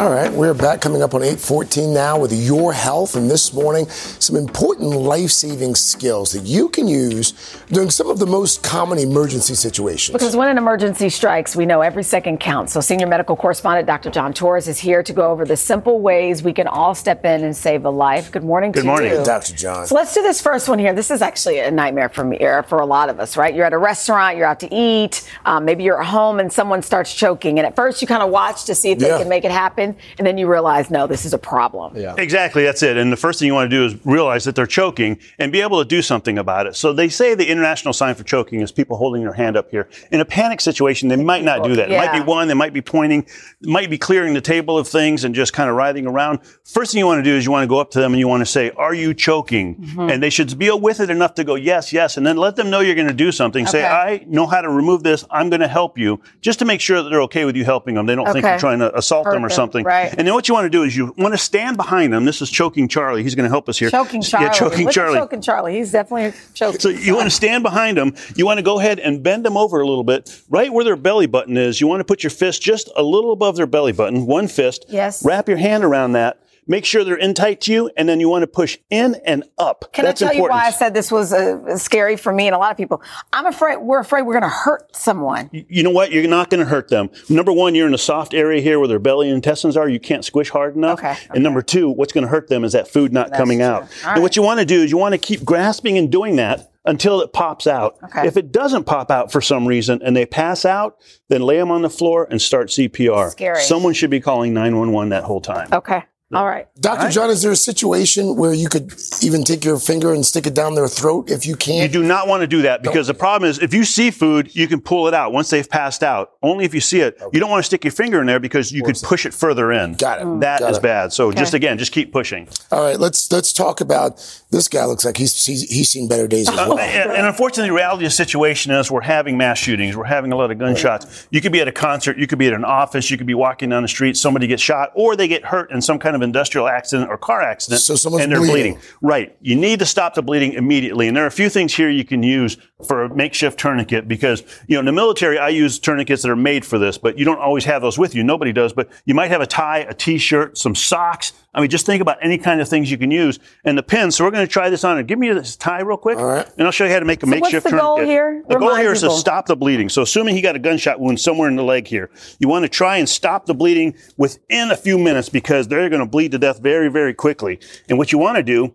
All 0.00 0.08
right, 0.10 0.32
we're 0.32 0.54
back 0.54 0.80
coming 0.80 1.02
up 1.02 1.12
on 1.12 1.20
814 1.22 1.92
now 1.92 2.18
with 2.18 2.32
your 2.32 2.72
health. 2.72 3.16
And 3.16 3.30
this 3.30 3.52
morning, 3.52 3.86
some 3.90 4.34
important 4.34 4.92
life 4.92 5.28
saving 5.28 5.74
skills 5.74 6.32
that 6.32 6.44
you 6.44 6.70
can 6.70 6.88
use 6.88 7.34
during 7.66 7.90
some 7.90 8.08
of 8.08 8.18
the 8.18 8.24
most 8.24 8.62
common 8.62 8.96
emergency 8.96 9.54
situations. 9.54 10.14
Because 10.14 10.34
when 10.34 10.48
an 10.48 10.56
emergency 10.56 11.10
strikes, 11.10 11.54
we 11.54 11.66
know 11.66 11.82
every 11.82 12.02
second 12.02 12.40
counts. 12.40 12.72
So, 12.72 12.80
senior 12.80 13.06
medical 13.06 13.36
correspondent 13.36 13.86
Dr. 13.86 14.08
John 14.08 14.32
Torres 14.32 14.68
is 14.68 14.78
here 14.78 15.02
to 15.02 15.12
go 15.12 15.30
over 15.30 15.44
the 15.44 15.54
simple 15.54 16.00
ways 16.00 16.42
we 16.42 16.54
can 16.54 16.66
all 16.66 16.94
step 16.94 17.26
in 17.26 17.44
and 17.44 17.54
save 17.54 17.84
a 17.84 17.90
life. 17.90 18.32
Good 18.32 18.42
morning 18.42 18.72
Good 18.72 18.80
to 18.80 18.86
morning, 18.86 19.12
you. 19.12 19.22
Dr. 19.22 19.54
John. 19.54 19.86
So, 19.86 19.94
let's 19.96 20.14
do 20.14 20.22
this 20.22 20.40
first 20.40 20.66
one 20.66 20.78
here. 20.78 20.94
This 20.94 21.10
is 21.10 21.20
actually 21.20 21.58
a 21.58 21.70
nightmare 21.70 22.08
for 22.08 22.24
me, 22.24 22.38
or 22.40 22.62
for 22.62 22.78
a 22.78 22.86
lot 22.86 23.10
of 23.10 23.20
us, 23.20 23.36
right? 23.36 23.54
You're 23.54 23.66
at 23.66 23.74
a 23.74 23.78
restaurant, 23.78 24.38
you're 24.38 24.46
out 24.46 24.60
to 24.60 24.74
eat, 24.74 25.28
um, 25.44 25.66
maybe 25.66 25.84
you're 25.84 26.00
at 26.00 26.06
home 26.08 26.40
and 26.40 26.50
someone 26.50 26.80
starts 26.80 27.12
choking. 27.12 27.58
And 27.58 27.66
at 27.66 27.76
first, 27.76 28.00
you 28.00 28.08
kind 28.08 28.22
of 28.22 28.30
watch 28.30 28.64
to 28.64 28.74
see 28.74 28.92
if 28.92 28.98
they 28.98 29.08
Yeah. 29.08 29.18
can 29.18 29.28
make 29.28 29.44
it 29.44 29.50
happen. 29.50 29.89
And 30.18 30.26
then 30.26 30.38
you 30.38 30.46
realize, 30.46 30.90
no, 30.90 31.06
this 31.06 31.24
is 31.24 31.32
a 31.32 31.38
problem. 31.38 31.96
Yeah. 31.96 32.14
Exactly, 32.18 32.62
that's 32.64 32.82
it. 32.82 32.96
And 32.96 33.12
the 33.12 33.16
first 33.16 33.38
thing 33.38 33.46
you 33.46 33.54
want 33.54 33.70
to 33.70 33.76
do 33.76 33.84
is 33.84 33.94
realize 34.06 34.44
that 34.44 34.54
they're 34.54 34.66
choking 34.66 35.18
and 35.38 35.52
be 35.52 35.60
able 35.60 35.82
to 35.82 35.88
do 35.88 36.02
something 36.02 36.38
about 36.38 36.66
it. 36.66 36.76
So 36.76 36.92
they 36.92 37.08
say 37.08 37.34
the 37.34 37.50
international 37.50 37.92
sign 37.92 38.14
for 38.14 38.24
choking 38.24 38.60
is 38.60 38.72
people 38.72 38.96
holding 38.96 39.22
their 39.22 39.32
hand 39.32 39.56
up 39.56 39.70
here. 39.70 39.88
In 40.10 40.20
a 40.20 40.24
panic 40.24 40.60
situation, 40.60 41.08
they 41.08 41.16
might 41.16 41.44
not 41.44 41.64
do 41.64 41.76
that. 41.76 41.90
It 41.90 41.96
might 41.96 42.12
be 42.12 42.24
one, 42.24 42.48
they 42.48 42.54
might 42.54 42.72
be 42.72 42.82
pointing, 42.82 43.26
might 43.62 43.90
be 43.90 43.98
clearing 43.98 44.34
the 44.34 44.40
table 44.40 44.78
of 44.78 44.88
things 44.88 45.24
and 45.24 45.34
just 45.34 45.52
kind 45.52 45.68
of 45.68 45.76
writhing 45.76 46.06
around. 46.06 46.40
First 46.64 46.92
thing 46.92 46.98
you 46.98 47.06
want 47.06 47.18
to 47.18 47.30
do 47.30 47.36
is 47.36 47.44
you 47.44 47.50
want 47.50 47.64
to 47.64 47.68
go 47.68 47.78
up 47.80 47.90
to 47.92 48.00
them 48.00 48.12
and 48.12 48.18
you 48.20 48.28
want 48.28 48.40
to 48.40 48.46
say, 48.46 48.70
Are 48.72 48.94
you 48.94 49.14
choking? 49.14 49.76
Mhm. 49.76 50.12
And 50.12 50.22
they 50.22 50.30
should 50.30 50.58
be 50.58 50.70
with 50.70 51.00
it 51.00 51.10
enough 51.10 51.34
to 51.34 51.44
go, 51.44 51.54
Yes, 51.54 51.92
yes. 51.92 52.16
And 52.16 52.26
then 52.26 52.36
let 52.36 52.56
them 52.56 52.70
know 52.70 52.80
you're 52.80 52.94
going 52.94 53.08
to 53.08 53.14
do 53.14 53.32
something. 53.32 53.66
Say, 53.66 53.84
I 53.84 54.24
know 54.26 54.46
how 54.46 54.60
to 54.60 54.68
remove 54.68 55.02
this. 55.02 55.24
I'm 55.30 55.50
going 55.50 55.60
to 55.60 55.68
help 55.68 55.98
you 55.98 56.20
just 56.40 56.58
to 56.60 56.64
make 56.64 56.80
sure 56.80 57.02
that 57.02 57.08
they're 57.10 57.22
okay 57.22 57.44
with 57.44 57.56
you 57.56 57.64
helping 57.64 57.94
them. 57.94 58.06
They 58.06 58.14
don't 58.14 58.30
think 58.32 58.44
you're 58.44 58.58
trying 58.58 58.78
to 58.80 58.96
assault 58.96 59.26
Hurt 59.26 59.32
them 59.34 59.44
or 59.44 59.48
them, 59.48 59.56
something. 59.80 59.86
right. 59.86 60.14
And 60.16 60.26
then 60.26 60.34
what 60.34 60.48
you 60.48 60.54
want 60.54 60.66
to 60.66 60.70
do 60.70 60.82
is 60.82 60.96
you 60.96 61.14
want 61.16 61.34
to 61.34 61.38
stand 61.38 61.76
behind 61.76 62.12
them. 62.12 62.24
This 62.24 62.40
is 62.42 62.50
choking 62.50 62.88
Charlie. 62.88 63.22
He's 63.22 63.34
going 63.34 63.44
to 63.44 63.50
help 63.50 63.68
us 63.68 63.78
here. 63.78 63.90
Choking 63.90 64.22
Charlie. 64.22 64.46
Yeah, 64.46 64.52
choking 64.52 64.84
Look 64.86 64.94
Charlie. 64.94 65.18
choking 65.18 65.40
Charlie. 65.40 65.76
He's 65.76 65.92
definitely 65.92 66.38
choking. 66.54 66.80
So 66.80 66.88
you 66.88 67.14
want 67.14 67.26
to 67.26 67.34
stand 67.34 67.62
behind 67.62 67.96
them. 67.96 68.14
You 68.36 68.46
want 68.46 68.58
to 68.58 68.62
go 68.62 68.78
ahead 68.78 68.98
and 69.00 69.22
bend 69.22 69.44
them 69.44 69.56
over 69.56 69.80
a 69.80 69.86
little 69.86 70.04
bit, 70.04 70.42
right 70.48 70.72
where 70.72 70.84
their 70.84 70.96
belly 70.96 71.26
button 71.26 71.56
is. 71.56 71.80
You 71.80 71.86
want 71.86 72.00
to 72.00 72.04
put 72.04 72.22
your 72.22 72.30
fist 72.30 72.62
just 72.62 72.90
a 72.96 73.02
little 73.02 73.32
above 73.32 73.56
their 73.56 73.66
belly 73.66 73.92
button, 73.92 74.26
one 74.26 74.48
fist. 74.48 74.84
Yes. 74.88 75.24
Wrap 75.24 75.48
your 75.48 75.58
hand 75.58 75.84
around 75.84 76.12
that. 76.12 76.38
Make 76.70 76.84
sure 76.84 77.02
they're 77.02 77.16
in 77.16 77.34
tight 77.34 77.62
to 77.62 77.72
you, 77.72 77.90
and 77.96 78.08
then 78.08 78.20
you 78.20 78.28
want 78.28 78.44
to 78.44 78.46
push 78.46 78.78
in 78.90 79.16
and 79.26 79.42
up. 79.58 79.92
Can 79.92 80.04
That's 80.04 80.22
I 80.22 80.26
tell 80.26 80.34
important. 80.36 80.54
you 80.56 80.62
why 80.62 80.68
I 80.68 80.70
said 80.70 80.94
this 80.94 81.10
was 81.10 81.32
uh, 81.32 81.76
scary 81.76 82.16
for 82.16 82.32
me 82.32 82.46
and 82.46 82.54
a 82.54 82.58
lot 82.58 82.70
of 82.70 82.76
people? 82.76 83.02
I'm 83.32 83.46
afraid 83.46 83.78
we're 83.78 83.98
afraid 83.98 84.22
we're 84.22 84.34
going 84.34 84.44
to 84.44 84.48
hurt 84.48 84.94
someone. 84.94 85.50
you 85.52 85.82
know 85.82 85.90
what? 85.90 86.12
You're 86.12 86.28
not 86.28 86.48
going 86.48 86.60
to 86.60 86.70
hurt 86.70 86.86
them. 86.86 87.10
Number 87.28 87.52
one, 87.52 87.74
you're 87.74 87.88
in 87.88 87.94
a 87.94 87.98
soft 87.98 88.34
area 88.34 88.62
here 88.62 88.78
where 88.78 88.86
their 88.86 89.00
belly 89.00 89.26
and 89.26 89.34
intestines 89.34 89.76
are. 89.76 89.88
You 89.88 89.98
can't 89.98 90.24
squish 90.24 90.50
hard 90.50 90.76
enough. 90.76 91.00
Okay, 91.00 91.16
And 91.30 91.42
number 91.42 91.60
two, 91.60 91.90
what's 91.90 92.12
going 92.12 92.22
to 92.22 92.28
hurt 92.30 92.46
them 92.46 92.62
is 92.62 92.70
that 92.74 92.86
food 92.86 93.12
not 93.12 93.30
That's 93.30 93.38
coming 93.38 93.58
true. 93.58 93.66
out. 93.66 93.82
All 94.06 94.12
And 94.12 94.22
what 94.22 94.36
you 94.36 94.42
want 94.44 94.60
to 94.60 94.64
do 94.64 94.80
is 94.80 94.92
you 94.92 94.96
want 94.96 95.14
to 95.14 95.18
keep 95.18 95.44
grasping 95.44 95.98
and 95.98 96.08
doing 96.08 96.36
that 96.36 96.70
until 96.84 97.20
it 97.20 97.32
pops 97.32 97.66
out. 97.66 97.96
Okay. 98.04 98.28
If 98.28 98.36
it 98.36 98.52
doesn't 98.52 98.84
pop 98.84 99.10
out 99.10 99.32
for 99.32 99.40
some 99.40 99.66
reason 99.66 100.02
and 100.04 100.16
they 100.16 100.24
pass 100.24 100.64
out, 100.64 100.98
then 101.28 101.42
lay 101.42 101.56
them 101.56 101.72
on 101.72 101.82
the 101.82 101.90
floor 101.90 102.28
and 102.30 102.40
start 102.40 102.68
CPR. 102.68 103.32
Scary. 103.32 103.60
Someone 103.60 103.92
should 103.92 104.10
be 104.10 104.20
calling 104.20 104.54
911 104.54 105.08
that 105.08 105.24
whole 105.24 105.40
time. 105.40 105.68
Okay. 105.72 106.04
All 106.32 106.46
right. 106.46 106.68
Dr. 106.80 107.10
John, 107.10 107.28
is 107.28 107.42
there 107.42 107.50
a 107.50 107.56
situation 107.56 108.36
where 108.36 108.54
you 108.54 108.68
could 108.68 108.94
even 109.20 109.42
take 109.42 109.64
your 109.64 109.80
finger 109.80 110.14
and 110.14 110.24
stick 110.24 110.46
it 110.46 110.54
down 110.54 110.76
their 110.76 110.86
throat 110.86 111.28
if 111.28 111.44
you 111.44 111.50
You 111.50 111.56
can't? 111.56 111.92
do 111.92 112.04
not 112.04 112.28
want 112.28 112.42
to 112.42 112.46
do 112.46 112.62
that 112.62 112.84
because 112.84 113.08
the 113.08 113.14
problem 113.14 113.50
is 113.50 113.58
if 113.58 113.74
you 113.74 113.82
see 113.84 114.12
food, 114.12 114.54
you 114.54 114.68
can 114.68 114.80
pull 114.80 115.08
it 115.08 115.14
out 115.14 115.32
once 115.32 115.50
they've 115.50 115.68
passed 115.68 116.04
out. 116.04 116.30
Only 116.40 116.64
if 116.64 116.72
you 116.72 116.80
see 116.80 117.00
it. 117.00 117.20
You 117.32 117.40
don't 117.40 117.50
want 117.50 117.64
to 117.64 117.66
stick 117.66 117.82
your 117.84 117.90
finger 117.90 118.20
in 118.20 118.26
there 118.28 118.38
because 118.38 118.70
you 118.70 118.84
could 118.84 118.96
push 119.02 119.26
it 119.26 119.34
further 119.34 119.72
in. 119.72 119.94
Got 119.94 120.20
it. 120.22 120.40
That 120.40 120.60
is 120.60 120.66
Got 120.68 120.76
it. 120.76 120.82
bad. 120.82 121.12
So 121.12 121.32
just 121.32 121.52
again, 121.52 121.78
just 121.78 121.90
keep 121.90 122.12
pushing. 122.12 122.48
All 122.70 122.80
right, 122.82 122.98
let's 123.00 123.30
let's 123.32 123.52
talk 123.52 123.80
about 123.80 124.18
this 124.50 124.68
guy. 124.68 124.84
Looks 124.84 125.04
like 125.04 125.16
he's 125.16 125.44
he's, 125.44 125.62
he's 125.68 125.88
seen 125.88 126.06
better 126.06 126.28
days 126.28 126.48
as 126.48 126.56
Uh, 126.56 126.66
well. 126.68 126.78
and, 126.78 127.10
and 127.10 127.26
unfortunately, 127.26 127.70
the 127.70 127.74
reality 127.74 128.04
of 128.04 128.10
the 128.12 128.14
situation 128.14 128.70
is 128.70 128.88
we're 128.88 129.00
having 129.00 129.36
mass 129.36 129.58
shootings. 129.58 129.96
We're 129.96 130.04
having 130.04 130.30
a 130.30 130.36
lot 130.36 130.52
of 130.52 130.58
gunshots. 130.58 131.26
You 131.30 131.40
could 131.40 131.50
be 131.52 131.60
at 131.60 131.66
a 131.66 131.72
concert, 131.72 132.18
you 132.18 132.28
could 132.28 132.38
be 132.38 132.46
at 132.46 132.52
an 132.54 132.64
office, 132.64 133.10
you 133.10 133.18
could 133.18 133.26
be 133.26 133.34
walking 133.34 133.68
down 133.70 133.82
the 133.82 133.88
street, 133.88 134.16
somebody 134.16 134.46
gets 134.46 134.62
shot, 134.62 134.92
or 134.94 135.16
they 135.16 135.26
get 135.26 135.44
hurt 135.44 135.72
in 135.72 135.82
some 135.82 135.98
kind 135.98 136.14
of 136.14 136.19
industrial 136.22 136.68
accident 136.68 137.08
or 137.10 137.16
car 137.18 137.40
accident, 137.42 137.80
So 137.80 137.94
someone's 137.96 138.24
and 138.24 138.32
they're 138.32 138.38
bleeding. 138.40 138.74
bleeding. 138.74 138.78
Right. 139.00 139.36
You 139.40 139.56
need 139.56 139.78
to 139.80 139.86
stop 139.86 140.14
the 140.14 140.22
bleeding 140.22 140.52
immediately. 140.54 141.08
And 141.08 141.16
there 141.16 141.24
are 141.24 141.28
a 141.28 141.30
few 141.32 141.48
things 141.48 141.74
here 141.74 141.88
you 141.88 142.04
can 142.04 142.22
use 142.22 142.56
for 142.86 143.04
a 143.04 143.14
makeshift 143.14 143.58
tourniquet 143.58 144.08
because, 144.08 144.42
you 144.66 144.74
know, 144.76 144.80
in 144.80 144.86
the 144.86 144.92
military, 144.92 145.38
I 145.38 145.48
use 145.50 145.78
tourniquets 145.78 146.22
that 146.22 146.30
are 146.30 146.36
made 146.36 146.64
for 146.64 146.78
this, 146.78 146.98
but 146.98 147.18
you 147.18 147.24
don't 147.24 147.40
always 147.40 147.64
have 147.64 147.82
those 147.82 147.98
with 147.98 148.14
you. 148.14 148.22
Nobody 148.22 148.52
does, 148.52 148.72
but 148.72 148.88
you 149.04 149.14
might 149.14 149.30
have 149.30 149.40
a 149.40 149.46
tie, 149.46 149.78
a 149.80 149.94
t-shirt, 149.94 150.56
some 150.56 150.74
socks. 150.74 151.32
I 151.52 151.60
mean, 151.60 151.70
just 151.70 151.84
think 151.84 152.00
about 152.00 152.18
any 152.22 152.38
kind 152.38 152.60
of 152.60 152.68
things 152.68 152.90
you 152.90 152.98
can 152.98 153.10
use. 153.10 153.38
And 153.64 153.76
the 153.76 153.82
pins. 153.82 154.16
So 154.16 154.24
we're 154.24 154.30
going 154.30 154.46
to 154.46 154.52
try 154.52 154.70
this 154.70 154.84
on. 154.84 154.98
And 154.98 155.08
give 155.08 155.18
me 155.18 155.32
this 155.32 155.56
tie 155.56 155.80
real 155.80 155.96
quick. 155.96 156.18
All 156.18 156.26
right. 156.26 156.48
And 156.56 156.66
I'll 156.66 156.72
show 156.72 156.84
you 156.84 156.92
how 156.92 157.00
to 157.00 157.04
make 157.04 157.22
a 157.22 157.26
So 157.26 157.32
what's 157.32 157.42
makeshift 157.42 157.64
the 157.64 157.70
goal 157.72 157.96
tourniquet. 157.96 158.08
here? 158.08 158.42
The 158.48 158.54
goal 158.54 158.68
Remind 158.68 158.82
here 158.82 158.92
is 158.92 159.00
to 159.00 159.10
stop 159.10 159.46
the 159.46 159.56
bleeding. 159.56 159.88
So 159.88 160.02
assuming 160.02 160.36
he 160.36 160.42
got 160.42 160.54
a 160.54 160.60
gunshot 160.60 161.00
wound 161.00 161.20
somewhere 161.20 161.48
in 161.48 161.56
the 161.56 161.64
leg 161.64 161.86
here, 161.86 162.10
you 162.38 162.48
want 162.48 162.64
to 162.64 162.68
try 162.68 162.98
and 162.98 163.08
stop 163.08 163.46
the 163.46 163.54
bleeding 163.54 163.96
within 164.16 164.70
a 164.70 164.76
few 164.76 164.98
minutes 164.98 165.28
because 165.28 165.66
they're 165.68 165.88
going 165.88 166.00
to 166.00 166.06
bleed 166.06 166.32
to 166.32 166.38
death 166.38 166.60
very, 166.60 166.88
very 166.88 167.14
quickly. 167.14 167.58
And 167.88 167.98
what 167.98 168.12
you 168.12 168.18
want 168.18 168.36
to 168.36 168.42
do 168.42 168.74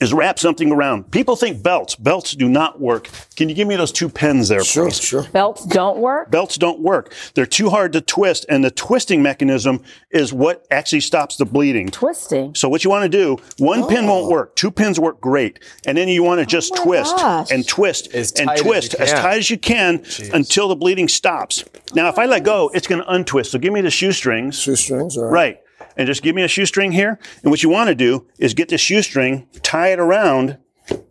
is 0.00 0.12
wrap 0.12 0.38
something 0.38 0.70
around. 0.72 1.10
People 1.10 1.36
think 1.36 1.62
belts. 1.62 1.94
Belts 1.96 2.32
do 2.32 2.48
not 2.48 2.80
work. 2.80 3.08
Can 3.36 3.48
you 3.48 3.54
give 3.54 3.66
me 3.66 3.76
those 3.76 3.92
two 3.92 4.08
pens 4.08 4.48
there, 4.48 4.62
sure, 4.62 4.84
please? 4.84 5.00
Sure. 5.00 5.22
Belts 5.32 5.64
don't 5.66 5.98
work? 5.98 6.30
Belts 6.30 6.56
don't 6.56 6.80
work. 6.80 7.14
They're 7.34 7.46
too 7.46 7.70
hard 7.70 7.92
to 7.94 8.00
twist, 8.00 8.46
and 8.48 8.64
the 8.64 8.70
twisting 8.70 9.22
mechanism 9.22 9.82
is 10.10 10.32
what 10.32 10.66
actually 10.70 11.00
stops 11.00 11.36
the 11.36 11.46
bleeding. 11.46 11.88
Twisting? 11.88 12.54
So 12.54 12.68
what 12.68 12.84
you 12.84 12.90
want 12.90 13.04
to 13.04 13.08
do, 13.08 13.38
one 13.58 13.86
pin 13.88 14.06
won't 14.06 14.26
oh. 14.26 14.30
work. 14.30 14.56
Two 14.56 14.70
pins 14.70 15.00
work 15.00 15.20
great. 15.20 15.60
And 15.86 15.96
then 15.96 16.08
you 16.08 16.22
want 16.22 16.38
to 16.38 16.42
oh 16.42 16.46
just 16.46 16.76
twist 16.76 17.16
gosh. 17.16 17.50
and 17.50 17.66
twist 17.66 18.14
As 18.14 18.32
and 18.32 18.48
tight 18.48 18.58
as 18.58 18.62
twist 18.62 18.94
as 18.94 19.12
tight 19.12 19.38
as 19.38 19.50
you 19.50 19.58
can 19.58 20.04
until 20.32 20.68
the 20.68 20.76
bleeding 20.76 21.08
stops. 21.08 21.64
Now, 21.94 22.08
if 22.08 22.18
I 22.18 22.26
let 22.26 22.44
go, 22.44 22.70
it's 22.74 22.86
going 22.86 23.02
to 23.02 23.10
untwist. 23.10 23.52
So 23.52 23.58
give 23.58 23.72
me 23.72 23.80
the 23.80 23.90
shoestrings. 23.90 24.58
Shoestrings, 24.58 25.16
all 25.16 25.24
right. 25.24 25.32
Right. 25.32 25.60
And 25.96 26.06
just 26.06 26.22
give 26.22 26.34
me 26.34 26.42
a 26.42 26.48
shoestring 26.48 26.92
here. 26.92 27.18
And 27.42 27.50
what 27.50 27.62
you 27.62 27.68
want 27.68 27.88
to 27.88 27.94
do 27.94 28.26
is 28.38 28.54
get 28.54 28.68
the 28.68 28.78
shoestring, 28.78 29.48
tie 29.62 29.88
it 29.88 29.98
around, 29.98 30.58
oh, 30.90 31.04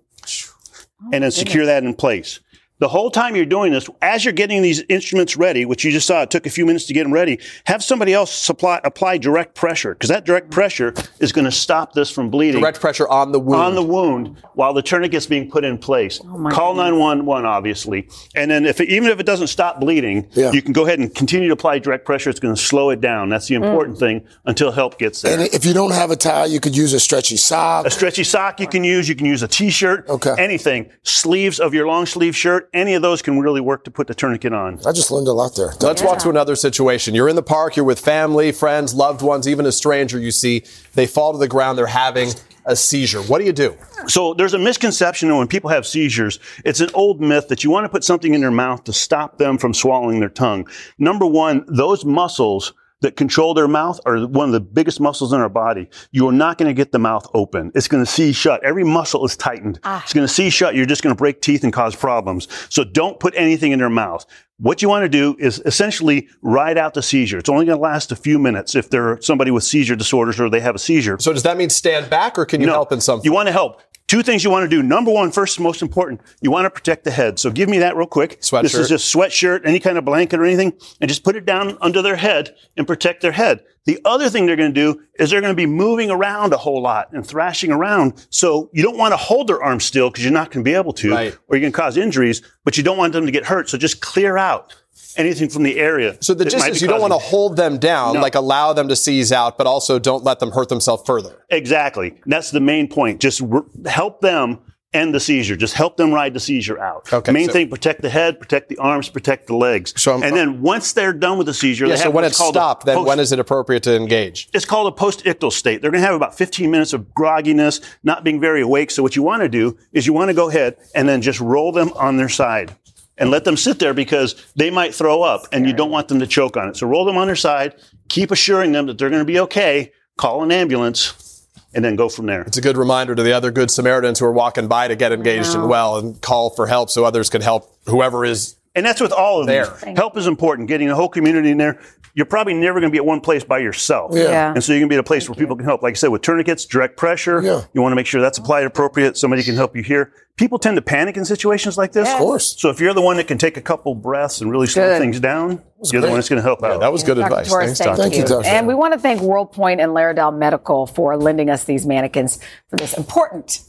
and 1.12 1.24
then 1.24 1.32
secure 1.32 1.65
that 1.65 1.84
in 1.84 1.94
place. 1.94 2.39
The 2.79 2.89
whole 2.89 3.10
time 3.10 3.38
you're 3.38 3.46
doing 3.46 3.72
this, 3.72 3.89
as 4.01 4.25
you're 4.25 4.34
getting 4.34 4.62
these 4.62 4.84
instruments 4.89 5.38
ready, 5.38 5.63
which 5.63 5.86
you 5.86 5.91
just 5.91 6.05
saw, 6.05 6.24
it 6.24 6.32
took 6.32 6.46
a 6.46 6.50
few 6.50 6.65
minutes 6.65 6.86
to 6.88 6.94
get 6.94 7.03
them 7.03 7.13
ready, 7.13 7.39
have 7.63 7.82
somebody 7.82 8.13
else 8.13 8.34
supply, 8.34 8.82
apply 8.84 9.17
direct 9.17 9.55
pressure, 9.55 9.94
because 9.94 10.10
that 10.10 10.25
direct 10.25 10.51
pressure 10.51 10.94
is 11.22 11.32
going 11.32 11.46
to 11.46 11.51
stop 11.51 11.94
this 11.94 12.12
from 12.12 12.29
bleeding. 12.29 12.60
Direct 12.60 12.82
pressure 12.82 13.08
on 13.08 13.32
the 13.32 13.39
wound. 13.39 13.62
On 13.62 13.75
the 13.75 13.82
wound 13.82 14.44
while 14.55 14.74
the 14.74 14.82
tourniquet's 14.82 15.25
being 15.25 15.50
put 15.50 15.63
in 15.63 15.77
place. 15.77 16.20
Oh 16.25 16.50
Call 16.51 16.75
911, 16.75 17.46
obviously. 17.46 18.10
And 18.36 18.51
then 18.51 18.65
if 18.65 18.82
it, 18.82 18.89
even 18.89 19.10
if 19.10 19.22
it 19.22 19.25
doesn't 19.25 19.48
stop 19.48 19.79
bleeding, 19.79 20.27
you 20.34 20.62
can 20.62 20.74
go 20.74 20.86
ahead 20.86 21.00
and 21.00 21.15
continue 21.15 21.48
to 21.48 21.53
apply 21.53 21.79
direct 21.79 22.03
pressure. 22.03 22.29
It's 22.29 22.41
going 22.41 22.55
to 22.55 22.62
slow 22.62 22.89
it 22.89 23.00
down. 23.00 23.29
That's 23.29 23.48
the 23.48 23.55
mm. 23.55 23.63
important 23.63 24.00
thing 24.00 24.27
until 24.44 24.74
help 24.74 25.00
gets 25.00 25.22
there. 25.22 25.39
And 25.39 25.53
if 25.53 25.63
you 25.63 25.74
don't 25.74 25.94
have 25.94 26.12
a 26.12 26.17
towel, 26.17 26.48
you 26.48 26.60
could 26.60 26.75
use 26.75 26.91
a 26.91 27.00
stretchy 27.00 27.38
sock. 27.38 27.86
A 27.86 27.89
stretchy 27.89 28.25
sock 28.25 28.60
you 28.60 28.67
can 28.67 28.84
use. 28.84 29.08
You 29.08 29.15
can 29.15 29.25
use 29.25 29.44
a 29.44 29.48
t-shirt. 29.48 30.10
Okay. 30.10 30.36
Anything. 30.38 30.91
Sleeves 31.03 31.62
of 31.62 31.74
your 31.74 31.88
long 31.88 32.05
sleeve 32.05 32.36
shirt. 32.36 32.65
Any 32.74 32.94
of 32.94 33.02
those 33.02 33.22
can 33.22 33.40
really 33.40 33.62
work 33.62 33.84
to 33.86 33.92
put 33.92 34.08
the 34.08 34.16
tourniquet 34.16 34.54
on. 34.54 34.80
I 34.86 34.92
just 34.92 35.12
learned 35.12 35.28
a 35.28 35.34
lot 35.34 35.56
there. 35.56 35.74
Let's 35.82 36.02
walk 36.02 36.20
to 36.20 36.30
another 36.30 36.56
situation. 36.56 37.16
You're 37.16 37.30
in 37.30 37.36
the 37.36 37.44
park, 37.44 37.76
you're 37.76 37.86
with 37.86 38.00
family, 38.00 38.52
friends, 38.52 38.94
loved 38.94 39.22
ones, 39.22 39.48
even 39.48 39.66
a 39.66 39.72
stranger 39.72 40.20
you 40.20 40.32
see. 40.32 40.64
They 40.94 41.08
fall 41.08 41.34
to 41.34 41.38
the 41.38 41.48
ground, 41.48 41.78
they're 41.78 41.88
having 41.88 42.30
a 42.66 42.76
seizure. 42.76 43.22
What 43.22 43.40
do 43.40 43.46
you 43.46 43.54
do? 43.54 43.78
So 44.08 44.34
there's 44.34 44.54
a 44.54 44.60
misconception 44.60 45.30
that 45.30 45.36
when 45.36 45.48
people 45.48 45.70
have 45.70 45.86
seizures, 45.86 46.40
it's 46.64 46.80
an 46.80 46.90
old 46.94 47.22
myth 47.22 47.48
that 47.50 47.64
you 47.64 47.70
want 47.70 47.86
to 47.86 47.90
put 47.90 48.04
something 48.04 48.34
in 48.34 48.42
their 48.42 48.52
mouth 48.52 48.84
to 48.86 48.94
stop 48.94 49.38
them 49.38 49.58
from 49.58 49.74
swallowing 49.74 50.20
their 50.20 50.30
tongue. 50.30 50.68
Number 50.98 51.26
one, 51.26 51.64
those 51.68 52.06
muscles 52.06 52.74
that 53.02 53.16
control 53.18 53.54
their 53.54 53.68
mouth 53.68 54.00
are 54.06 54.25
one 54.25 54.48
of 54.48 54.54
the 54.54 54.60
biggest 54.60 55.00
muscles 55.00 55.34
in 55.34 55.40
our 55.42 55.50
body. 55.50 55.90
You 56.12 56.28
are 56.30 56.32
not 56.32 56.58
going 56.58 56.70
to 56.70 56.74
get 56.74 56.92
the 56.92 57.00
mouth 57.00 57.28
open. 57.34 57.72
It's 57.75 57.88
going 57.88 58.04
to 58.04 58.10
seize 58.10 58.36
shut. 58.36 58.64
Every 58.64 58.84
muscle 58.84 59.25
is 59.25 59.36
tightened. 59.36 59.80
Ah. 59.84 60.02
It's 60.04 60.14
going 60.14 60.25
to 60.25 60.34
seize 60.34 60.54
shut. 60.54 60.75
You're 60.75 60.86
just 60.86 61.04
going 61.04 61.14
to 61.14 61.18
break 61.18 61.42
teeth 61.42 61.64
and 61.64 61.74
cause 61.74 61.96
problems. 61.96 62.48
So 62.70 62.84
don't 62.84 63.20
put 63.20 63.34
anything 63.36 63.74
in 63.74 63.80
their 63.80 63.90
mouth. 63.90 64.25
What 64.58 64.82
you 64.82 64.88
want 64.88 65.04
to 65.04 65.10
do 65.10 65.36
is 65.38 65.62
essentially 65.66 66.30
ride 66.42 66.78
out 66.78 66.94
the 66.94 67.04
seizure. 67.04 67.38
It's 67.38 67.50
only 67.50 67.66
going 67.66 67.78
to 67.78 67.82
last 67.82 68.14
a 68.14 68.16
few 68.16 68.40
minutes 68.40 68.74
if 68.74 68.90
they're 68.90 69.20
somebody 69.22 69.52
with 69.52 69.66
seizure 69.66 69.98
disorders 69.98 70.40
or 70.40 70.50
they 70.50 70.62
have 70.62 70.75
a 70.75 70.80
seizure. 70.80 71.18
So 71.20 71.34
does 71.34 71.44
that 71.44 71.58
mean 71.58 71.70
stand 71.70 72.10
back 72.10 72.40
or 72.40 72.46
can 72.46 72.62
you 72.62 72.68
No. 72.68 72.74
help 72.74 72.94
in 72.94 73.02
some? 73.02 73.20
You 73.25 73.34
want 73.34 73.48
to 73.48 73.52
help. 73.54 73.82
Two 74.08 74.22
things 74.22 74.44
you 74.44 74.52
want 74.52 74.64
to 74.64 74.70
do. 74.70 74.84
Number 74.84 75.12
one, 75.12 75.32
first, 75.32 75.60
most 75.60 75.82
important, 75.82 76.22
you 76.40 76.52
want 76.52 76.66
to 76.66 76.70
protect 76.70 77.06
the 77.06 77.12
head. 77.12 77.40
So 77.40 77.50
give 77.50 77.68
me 77.68 77.80
that 77.80 77.96
real 77.96 78.06
quick. 78.06 78.40
Sweatshirt. 78.40 78.62
This 78.62 78.76
is 78.76 78.88
just 78.90 79.14
sweatshirt, 79.14 79.62
any 79.66 79.80
kind 79.80 79.98
of 79.98 80.06
blanket 80.06 80.40
or 80.40 80.46
anything, 80.46 80.74
and 81.02 81.10
just 81.10 81.24
put 81.24 81.36
it 81.36 81.44
down 81.46 81.76
under 81.82 82.04
their 82.04 82.16
head 82.16 82.56
and 82.78 82.86
protect 82.86 83.22
their 83.22 83.32
head. 83.32 83.64
The 83.86 84.00
other 84.06 84.30
thing 84.30 84.46
they're 84.46 84.56
going 84.56 84.74
to 84.74 84.94
do 84.94 85.02
is 85.20 85.30
they're 85.32 85.42
going 85.42 85.54
to 85.54 85.58
be 85.58 85.66
moving 85.66 86.12
around 86.12 86.54
a 86.54 86.58
whole 86.58 86.82
lot 86.82 87.14
and 87.14 87.26
thrashing 87.26 87.72
around. 87.72 88.26
So 88.30 88.70
you 88.74 88.84
don't 88.84 88.98
want 88.98 89.12
to 89.14 89.18
hold 89.18 89.48
their 89.48 89.62
arm 89.64 89.80
still 89.80 90.10
because 90.12 90.24
you're 90.24 90.34
not 90.34 90.52
going 90.52 90.64
to 90.64 90.70
be 90.70 90.76
able 90.76 90.94
to, 90.94 91.12
Right. 91.12 91.34
or 91.48 91.56
you're 91.56 91.62
going 91.62 91.72
to 91.74 91.78
cause 91.78 91.98
injuries, 91.98 92.42
but 92.64 92.78
you 92.78 92.84
don't 92.84 92.98
want 92.98 93.14
them 93.14 93.26
to 93.26 93.32
get 93.32 93.46
hurt. 93.46 93.70
So 93.70 93.78
just 93.78 94.02
clear 94.02 94.38
out 94.38 94.74
anything 95.18 95.50
from 95.50 95.64
the 95.64 95.80
area. 95.80 96.18
So 96.22 96.34
the 96.34 96.46
gist 96.46 96.68
is 96.68 96.82
you 96.82 96.88
don't 96.88 97.02
want 97.02 97.14
to 97.14 97.20
hold 97.20 97.56
them 97.58 97.78
down, 97.78 98.16
No. 98.16 98.22
like 98.22 98.36
allow 98.36 98.74
them 98.74 98.88
to 98.90 98.96
seize 98.96 99.32
out, 99.32 99.58
but 99.58 99.68
also 99.68 100.00
don't 100.00 100.24
let 100.24 100.40
them 100.40 100.52
hurt 100.52 100.70
themselves 100.70 101.04
further. 101.06 101.44
Exactly. 101.50 102.16
That's 102.26 102.52
the 102.52 102.60
main 102.62 102.88
point. 102.88 103.22
Just 103.22 103.42
help 103.86 104.22
them 104.22 104.60
end 104.94 105.14
the 105.14 105.20
seizure. 105.20 105.58
Just 105.58 105.74
help 105.74 105.98
them 105.98 106.14
ride 106.14 106.34
the 106.34 106.40
seizure 106.40 106.80
out. 106.82 107.12
Okay, 107.12 107.34
Main 107.34 107.48
so- 107.48 107.52
thing: 107.52 107.70
protect 107.70 108.02
the 108.02 108.10
head, 108.10 108.40
protect 108.40 108.70
the 108.70 108.78
arms, 108.78 109.10
protect 109.10 109.48
the 109.48 109.56
legs. 109.56 109.94
So 110.02 110.14
I'm- 110.14 110.24
and 110.24 110.38
then 110.38 110.62
once 110.62 110.94
they're 110.94 111.12
done 111.12 111.38
with 111.38 111.48
the 111.48 111.54
seizure, 111.54 111.86
Yeah, 111.88 111.96
so 111.96 112.10
when 112.10 112.24
it's 112.24 112.38
called 112.38 112.54
stopped, 112.56 112.86
then 112.86 112.96
post- 112.96 113.08
when 113.10 113.20
is 113.20 113.34
it 113.34 113.40
appropriate 113.40 113.84
to 113.84 113.94
engage? 113.96 114.48
it's 114.54 114.64
called 114.64 114.88
a 114.88 114.94
post-ictal 114.94 115.52
state. 115.52 115.82
They're 115.82 115.92
going 115.92 116.02
to 116.02 116.08
have 116.08 116.16
about 116.16 116.38
15 116.38 116.72
minutes 116.72 116.94
of 116.94 117.08
grogginess, 117.14 117.82
not 118.06 118.24
being 118.24 118.40
very 118.40 118.62
awake. 118.62 118.90
So 118.90 119.04
what 119.04 119.18
you 119.18 119.24
want 119.24 119.42
to 119.42 119.50
do 119.50 119.76
is 119.92 120.08
you 120.08 120.14
want 120.14 120.30
to 120.30 120.34
go 120.34 120.48
ahead 120.50 120.78
and 120.96 121.10
then 121.10 121.22
just 121.22 121.42
roll 121.42 121.74
them 121.74 121.92
on 121.98 122.16
their 122.16 122.30
side 122.30 122.74
and 123.18 123.30
let 123.30 123.44
them 123.44 123.58
sit 123.58 123.80
there 123.80 123.94
because 123.94 124.46
they 124.56 124.70
might 124.70 124.94
throw 124.94 125.22
up 125.22 125.48
and 125.52 125.66
you 125.66 125.74
don't 125.74 125.92
want 125.92 126.08
them 126.08 126.20
to 126.20 126.28
choke 126.28 126.58
on 126.58 126.70
it. 126.70 126.78
So 126.78 126.88
roll 126.88 127.06
them 127.06 127.18
on 127.18 127.28
their 127.28 127.36
side, 127.36 127.76
keep 128.10 128.32
assuring 128.32 128.72
them 128.72 128.86
that 128.88 128.98
they're 128.98 129.10
going 129.10 129.22
to 129.22 129.26
be 129.26 129.40
okay, 129.40 129.92
call 130.18 130.44
an 130.44 130.52
ambulance, 130.52 131.48
and 131.74 131.84
then 131.84 131.96
go 131.96 132.08
from 132.08 132.26
there. 132.26 132.42
It's 132.44 132.58
a 132.58 132.62
good 132.62 132.78
reminder 132.78 133.16
to 133.16 133.24
the 133.24 133.34
other 133.34 133.52
good 133.52 133.70
Samaritans 133.70 134.20
who 134.20 134.26
are 134.26 134.32
walking 134.32 134.68
by 134.68 134.88
to 134.88 134.96
get 134.96 135.12
engaged 135.12 135.54
and 135.54 135.68
well 135.68 135.98
and 135.98 136.22
call 136.22 136.50
for 136.50 136.68
help 136.68 136.90
so 136.90 137.04
others 137.04 137.30
can 137.30 137.42
help 137.42 137.76
whoever 137.86 138.24
is 138.26 138.56
And 138.75 138.86
that's 138.86 139.00
with 139.00 139.13
all 139.13 139.39
of 139.41 139.48
There. 139.48 139.65
these. 139.86 139.98
Help 139.98 140.17
is 140.17 140.27
important. 140.27 140.67
Getting 140.67 140.89
the 140.89 140.96
whole 140.96 141.10
community 141.10 141.51
in 141.51 141.58
there. 141.58 141.79
You're 142.13 142.25
probably 142.25 142.53
never 142.53 142.79
going 142.79 142.89
to 142.89 142.94
be 142.94 142.98
at 142.98 143.05
one 143.05 143.20
place 143.20 143.44
by 143.44 143.58
yourself. 143.60 144.12
Yeah. 144.13 144.24
Yeah. 144.24 144.53
And 144.53 144.63
so 144.63 144.72
you're 144.72 144.79
going 144.79 144.89
to 144.89 144.94
be 144.94 144.98
at 144.98 145.01
a 145.01 145.03
place 145.03 145.27
where 145.27 145.36
people 145.36 145.55
can 145.58 145.65
help. 145.65 145.82
Like 145.84 145.94
I 145.94 145.96
said, 145.96 146.08
with 146.10 146.22
tourniquets, 146.22 146.65
direct 146.65 146.96
pressure. 146.96 147.41
Yeah. 147.41 147.63
You 147.74 147.82
want 147.82 147.91
to 147.91 147.96
make 147.98 148.05
sure 148.05 148.22
that's 148.22 148.38
applied 148.38 148.65
appropriate. 148.65 149.17
Somebody 149.17 149.44
can 149.44 149.55
help 149.55 149.75
you 149.75 149.84
here. 149.84 150.13
People 150.38 150.58
tend 150.60 150.75
to 150.77 150.82
panic 150.82 151.15
in 151.17 151.24
situations 151.25 151.77
like 151.77 151.91
this. 151.94 152.10
Of 152.10 152.17
course. 152.17 152.55
So 152.60 152.70
if 152.70 152.79
you're 152.82 152.94
the 152.94 153.01
one 153.01 153.17
that 153.17 153.27
can 153.27 153.38
take 153.38 153.55
a 153.58 153.62
couple 153.62 153.96
breaths 153.96 154.39
and 154.41 154.50
really 154.51 154.67
slow 154.67 154.88
Good. 154.88 155.00
things 155.01 155.20
down, 155.20 155.62
you're 155.91 156.01
the 156.01 156.08
great. 156.08 156.10
one 156.10 156.13
that's 156.17 156.29
going 156.29 156.38
to 156.38 156.44
help 156.44 156.63
out. 156.63 156.79
that 156.82 156.91
was 156.91 157.03
good 157.03 157.15
Dr. 157.15 157.25
advice. 157.27 157.50
Torres, 157.50 157.65
Thanks, 157.65 157.79
thank 157.79 157.88
Doctor. 157.89 158.01
Thank 158.03 158.15
you, 158.15 158.24
Dr. 158.25 158.46
And 158.48 158.67
we 158.67 158.75
want 158.75 158.94
to 158.94 159.00
thank 159.00 159.22
WorldPoint 159.22 159.79
and 159.82 159.91
Laerdal 159.94 160.38
Medical 160.38 160.88
for 160.88 161.15
lending 161.17 161.50
us 161.50 161.63
these 161.65 161.86
mannequins 161.86 162.39
for 162.70 162.75
this 162.77 162.94
important 162.98 163.60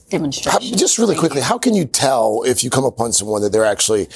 How- 0.53 0.59
just 0.61 0.99
really 0.99 1.17
quickly, 1.17 1.41
how 1.41 1.59
can 1.59 1.75
you 1.75 1.85
tell 1.85 2.43
if 2.47 2.63
you 2.63 2.71
come 2.71 2.85
upon 2.85 3.13
someone 3.13 3.43
that 3.43 3.51
they're 3.53 3.65
actually 3.65 4.09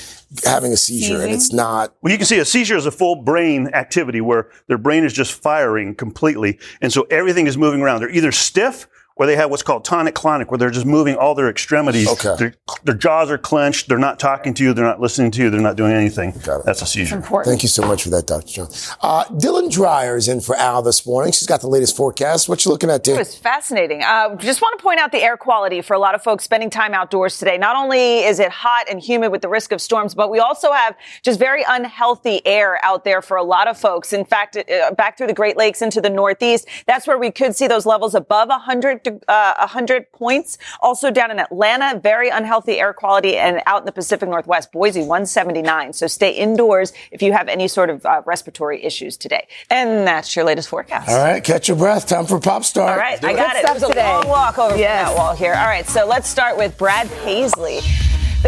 having 0.45 0.73
a 0.73 0.77
seizure 0.77 1.21
and 1.23 1.33
it's 1.33 1.53
not? 1.53 1.95
Well, 2.01 2.13
you 2.13 2.19
can 2.19 2.27
see 2.27 2.39
a 2.39 2.45
seizure 2.45 2.77
is 2.77 2.87
a 2.87 2.91
full 2.93 3.17
brain 3.17 3.69
activity 3.75 4.21
where 4.21 4.51
their 4.69 4.79
brain 4.79 5.05
is 5.05 5.13
just 5.13 5.33
firing 5.33 5.95
completely. 5.95 6.59
And 6.81 6.93
so 6.93 7.07
everything 7.11 7.47
is 7.47 7.57
moving 7.59 7.81
around. 7.81 8.01
They're 8.01 8.11
either 8.11 8.33
stiff 8.33 8.87
or 9.21 9.27
they 9.27 9.37
have 9.37 9.51
what's 9.51 9.63
called 9.63 9.85
tonic 9.85 10.15
clonic, 10.15 10.47
where 10.49 10.57
they're 10.57 10.71
just 10.71 10.87
moving 10.87 11.15
all 11.15 11.35
their 11.35 11.51
extremities. 11.51 12.09
Okay. 12.09 12.35
Their, 12.39 12.55
their 12.85 12.95
jaws 12.95 13.31
are 13.31 13.37
clenched. 13.37 13.87
They're 13.87 13.99
not 13.99 14.19
talking 14.19 14.55
to 14.55 14.65
you. 14.65 14.73
They're 14.73 14.83
not 14.83 14.99
listening 14.99 15.31
to 15.33 15.43
you. 15.43 15.51
They're 15.51 15.61
not 15.61 15.77
doing 15.77 15.93
anything. 15.93 16.31
Got 16.43 16.61
it. 16.61 16.65
That's 16.65 16.81
a 16.81 16.87
seizure. 16.87 17.17
important. 17.17 17.51
Thank 17.53 17.63
you 17.63 17.69
so 17.69 17.87
much 17.87 18.03
for 18.05 18.09
that, 18.11 18.27
Dr. 18.27 18.47
John. 18.47 18.67
Uh, 19.03 19.25
Dylan 19.27 19.71
Dreyer 19.71 20.17
is 20.17 20.27
in 20.27 20.41
for 20.41 20.57
Al 20.57 20.81
this 20.81 21.05
morning. 21.07 21.33
She's 21.33 21.47
got 21.47 21.61
the 21.61 21.67
latest 21.69 21.99
forecast. 21.99 22.49
What 22.49 22.65
you 22.65 22.71
looking 22.71 22.89
at, 22.89 23.01
It 23.01 23.05
Dave? 23.05 23.19
was 23.19 23.37
fascinating. 23.37 24.03
Uh, 24.03 24.37
just 24.37 24.63
want 24.63 24.79
to 24.79 24.83
point 24.83 25.01
out 25.01 25.13
the 25.13 25.23
air 25.23 25.37
quality 25.37 25.83
for 25.83 25.93
a 25.93 25.99
lot 25.99 26.15
of 26.15 26.23
folks 26.23 26.45
spending 26.45 26.71
time 26.71 26.95
outdoors 26.95 27.37
today. 27.37 27.59
Not 27.59 27.77
only 27.77 28.21
is 28.21 28.39
it 28.41 28.51
hot 28.51 28.87
and 28.89 28.99
humid 29.03 29.31
with 29.33 29.43
the 29.43 29.51
risk 29.51 29.71
of 29.71 29.83
storms, 29.83 30.15
but 30.15 30.31
we 30.31 30.39
also 30.39 30.73
have 30.73 30.97
just 31.23 31.39
very 31.39 31.63
unhealthy 31.69 32.41
air 32.47 32.83
out 32.83 33.05
there 33.05 33.21
for 33.21 33.37
a 33.37 33.43
lot 33.45 33.69
of 33.69 33.77
folks. 33.77 34.15
In 34.15 34.25
fact, 34.25 34.57
uh, 34.57 34.93
back 34.95 35.19
through 35.19 35.27
the 35.27 35.35
Great 35.35 35.59
Lakes 35.59 35.83
into 35.83 36.01
the 36.01 36.09
Northeast, 36.09 36.67
that's 36.87 37.07
where 37.07 37.19
we 37.19 37.31
could 37.31 37.55
see 37.55 37.67
those 37.69 37.85
levels 37.85 38.15
above 38.15 38.49
100, 38.49 39.03
de- 39.11 39.21
uh, 39.31 39.55
100 39.61 40.11
points. 40.13 40.59
Also 40.81 41.11
down 41.11 41.31
in 41.31 41.39
Atlanta, 41.39 41.99
very 42.01 42.29
unhealthy 42.29 42.79
air 42.81 42.93
quality, 42.93 43.37
and 43.37 43.61
out 43.67 43.81
in 43.83 43.87
the 43.87 43.93
Pacific 43.93 44.29
Northwest, 44.29 44.73
Boise 44.73 45.01
179. 45.01 45.93
So 45.93 46.07
stay 46.07 46.31
indoors 46.33 46.93
if 47.11 47.23
you 47.23 47.33
have 47.33 47.49
any 47.49 47.69
sort 47.69 47.91
of 47.91 48.05
uh, 48.07 48.23
respiratory 48.25 48.83
issues 48.85 49.17
today. 49.17 49.47
And 49.71 50.07
that's 50.07 50.35
your 50.37 50.45
latest 50.45 50.69
forecast. 50.69 51.09
All 51.09 51.19
right, 51.19 51.43
catch 51.43 51.69
your 51.69 51.77
breath. 51.77 52.07
Time 52.07 52.27
for 52.27 52.41
Pop 52.41 52.65
Start. 52.65 52.93
All 52.93 52.99
right, 52.99 53.23
I 53.25 53.35
got 53.35 53.57
it. 53.57 53.61
stuff 53.61 53.77
It 53.77 53.83
was 53.87 53.97
a 53.97 53.99
long 53.99 54.29
walk 54.29 54.59
over 54.59 54.77
Yes. 54.77 55.09
that 55.09 55.17
wall 55.17 55.35
here. 55.35 55.55
All 55.55 55.67
right, 55.67 55.87
so 55.87 56.07
let's 56.07 56.29
start 56.29 56.57
with 56.57 56.77
Brad 56.79 57.09
Paisley. 57.23 57.81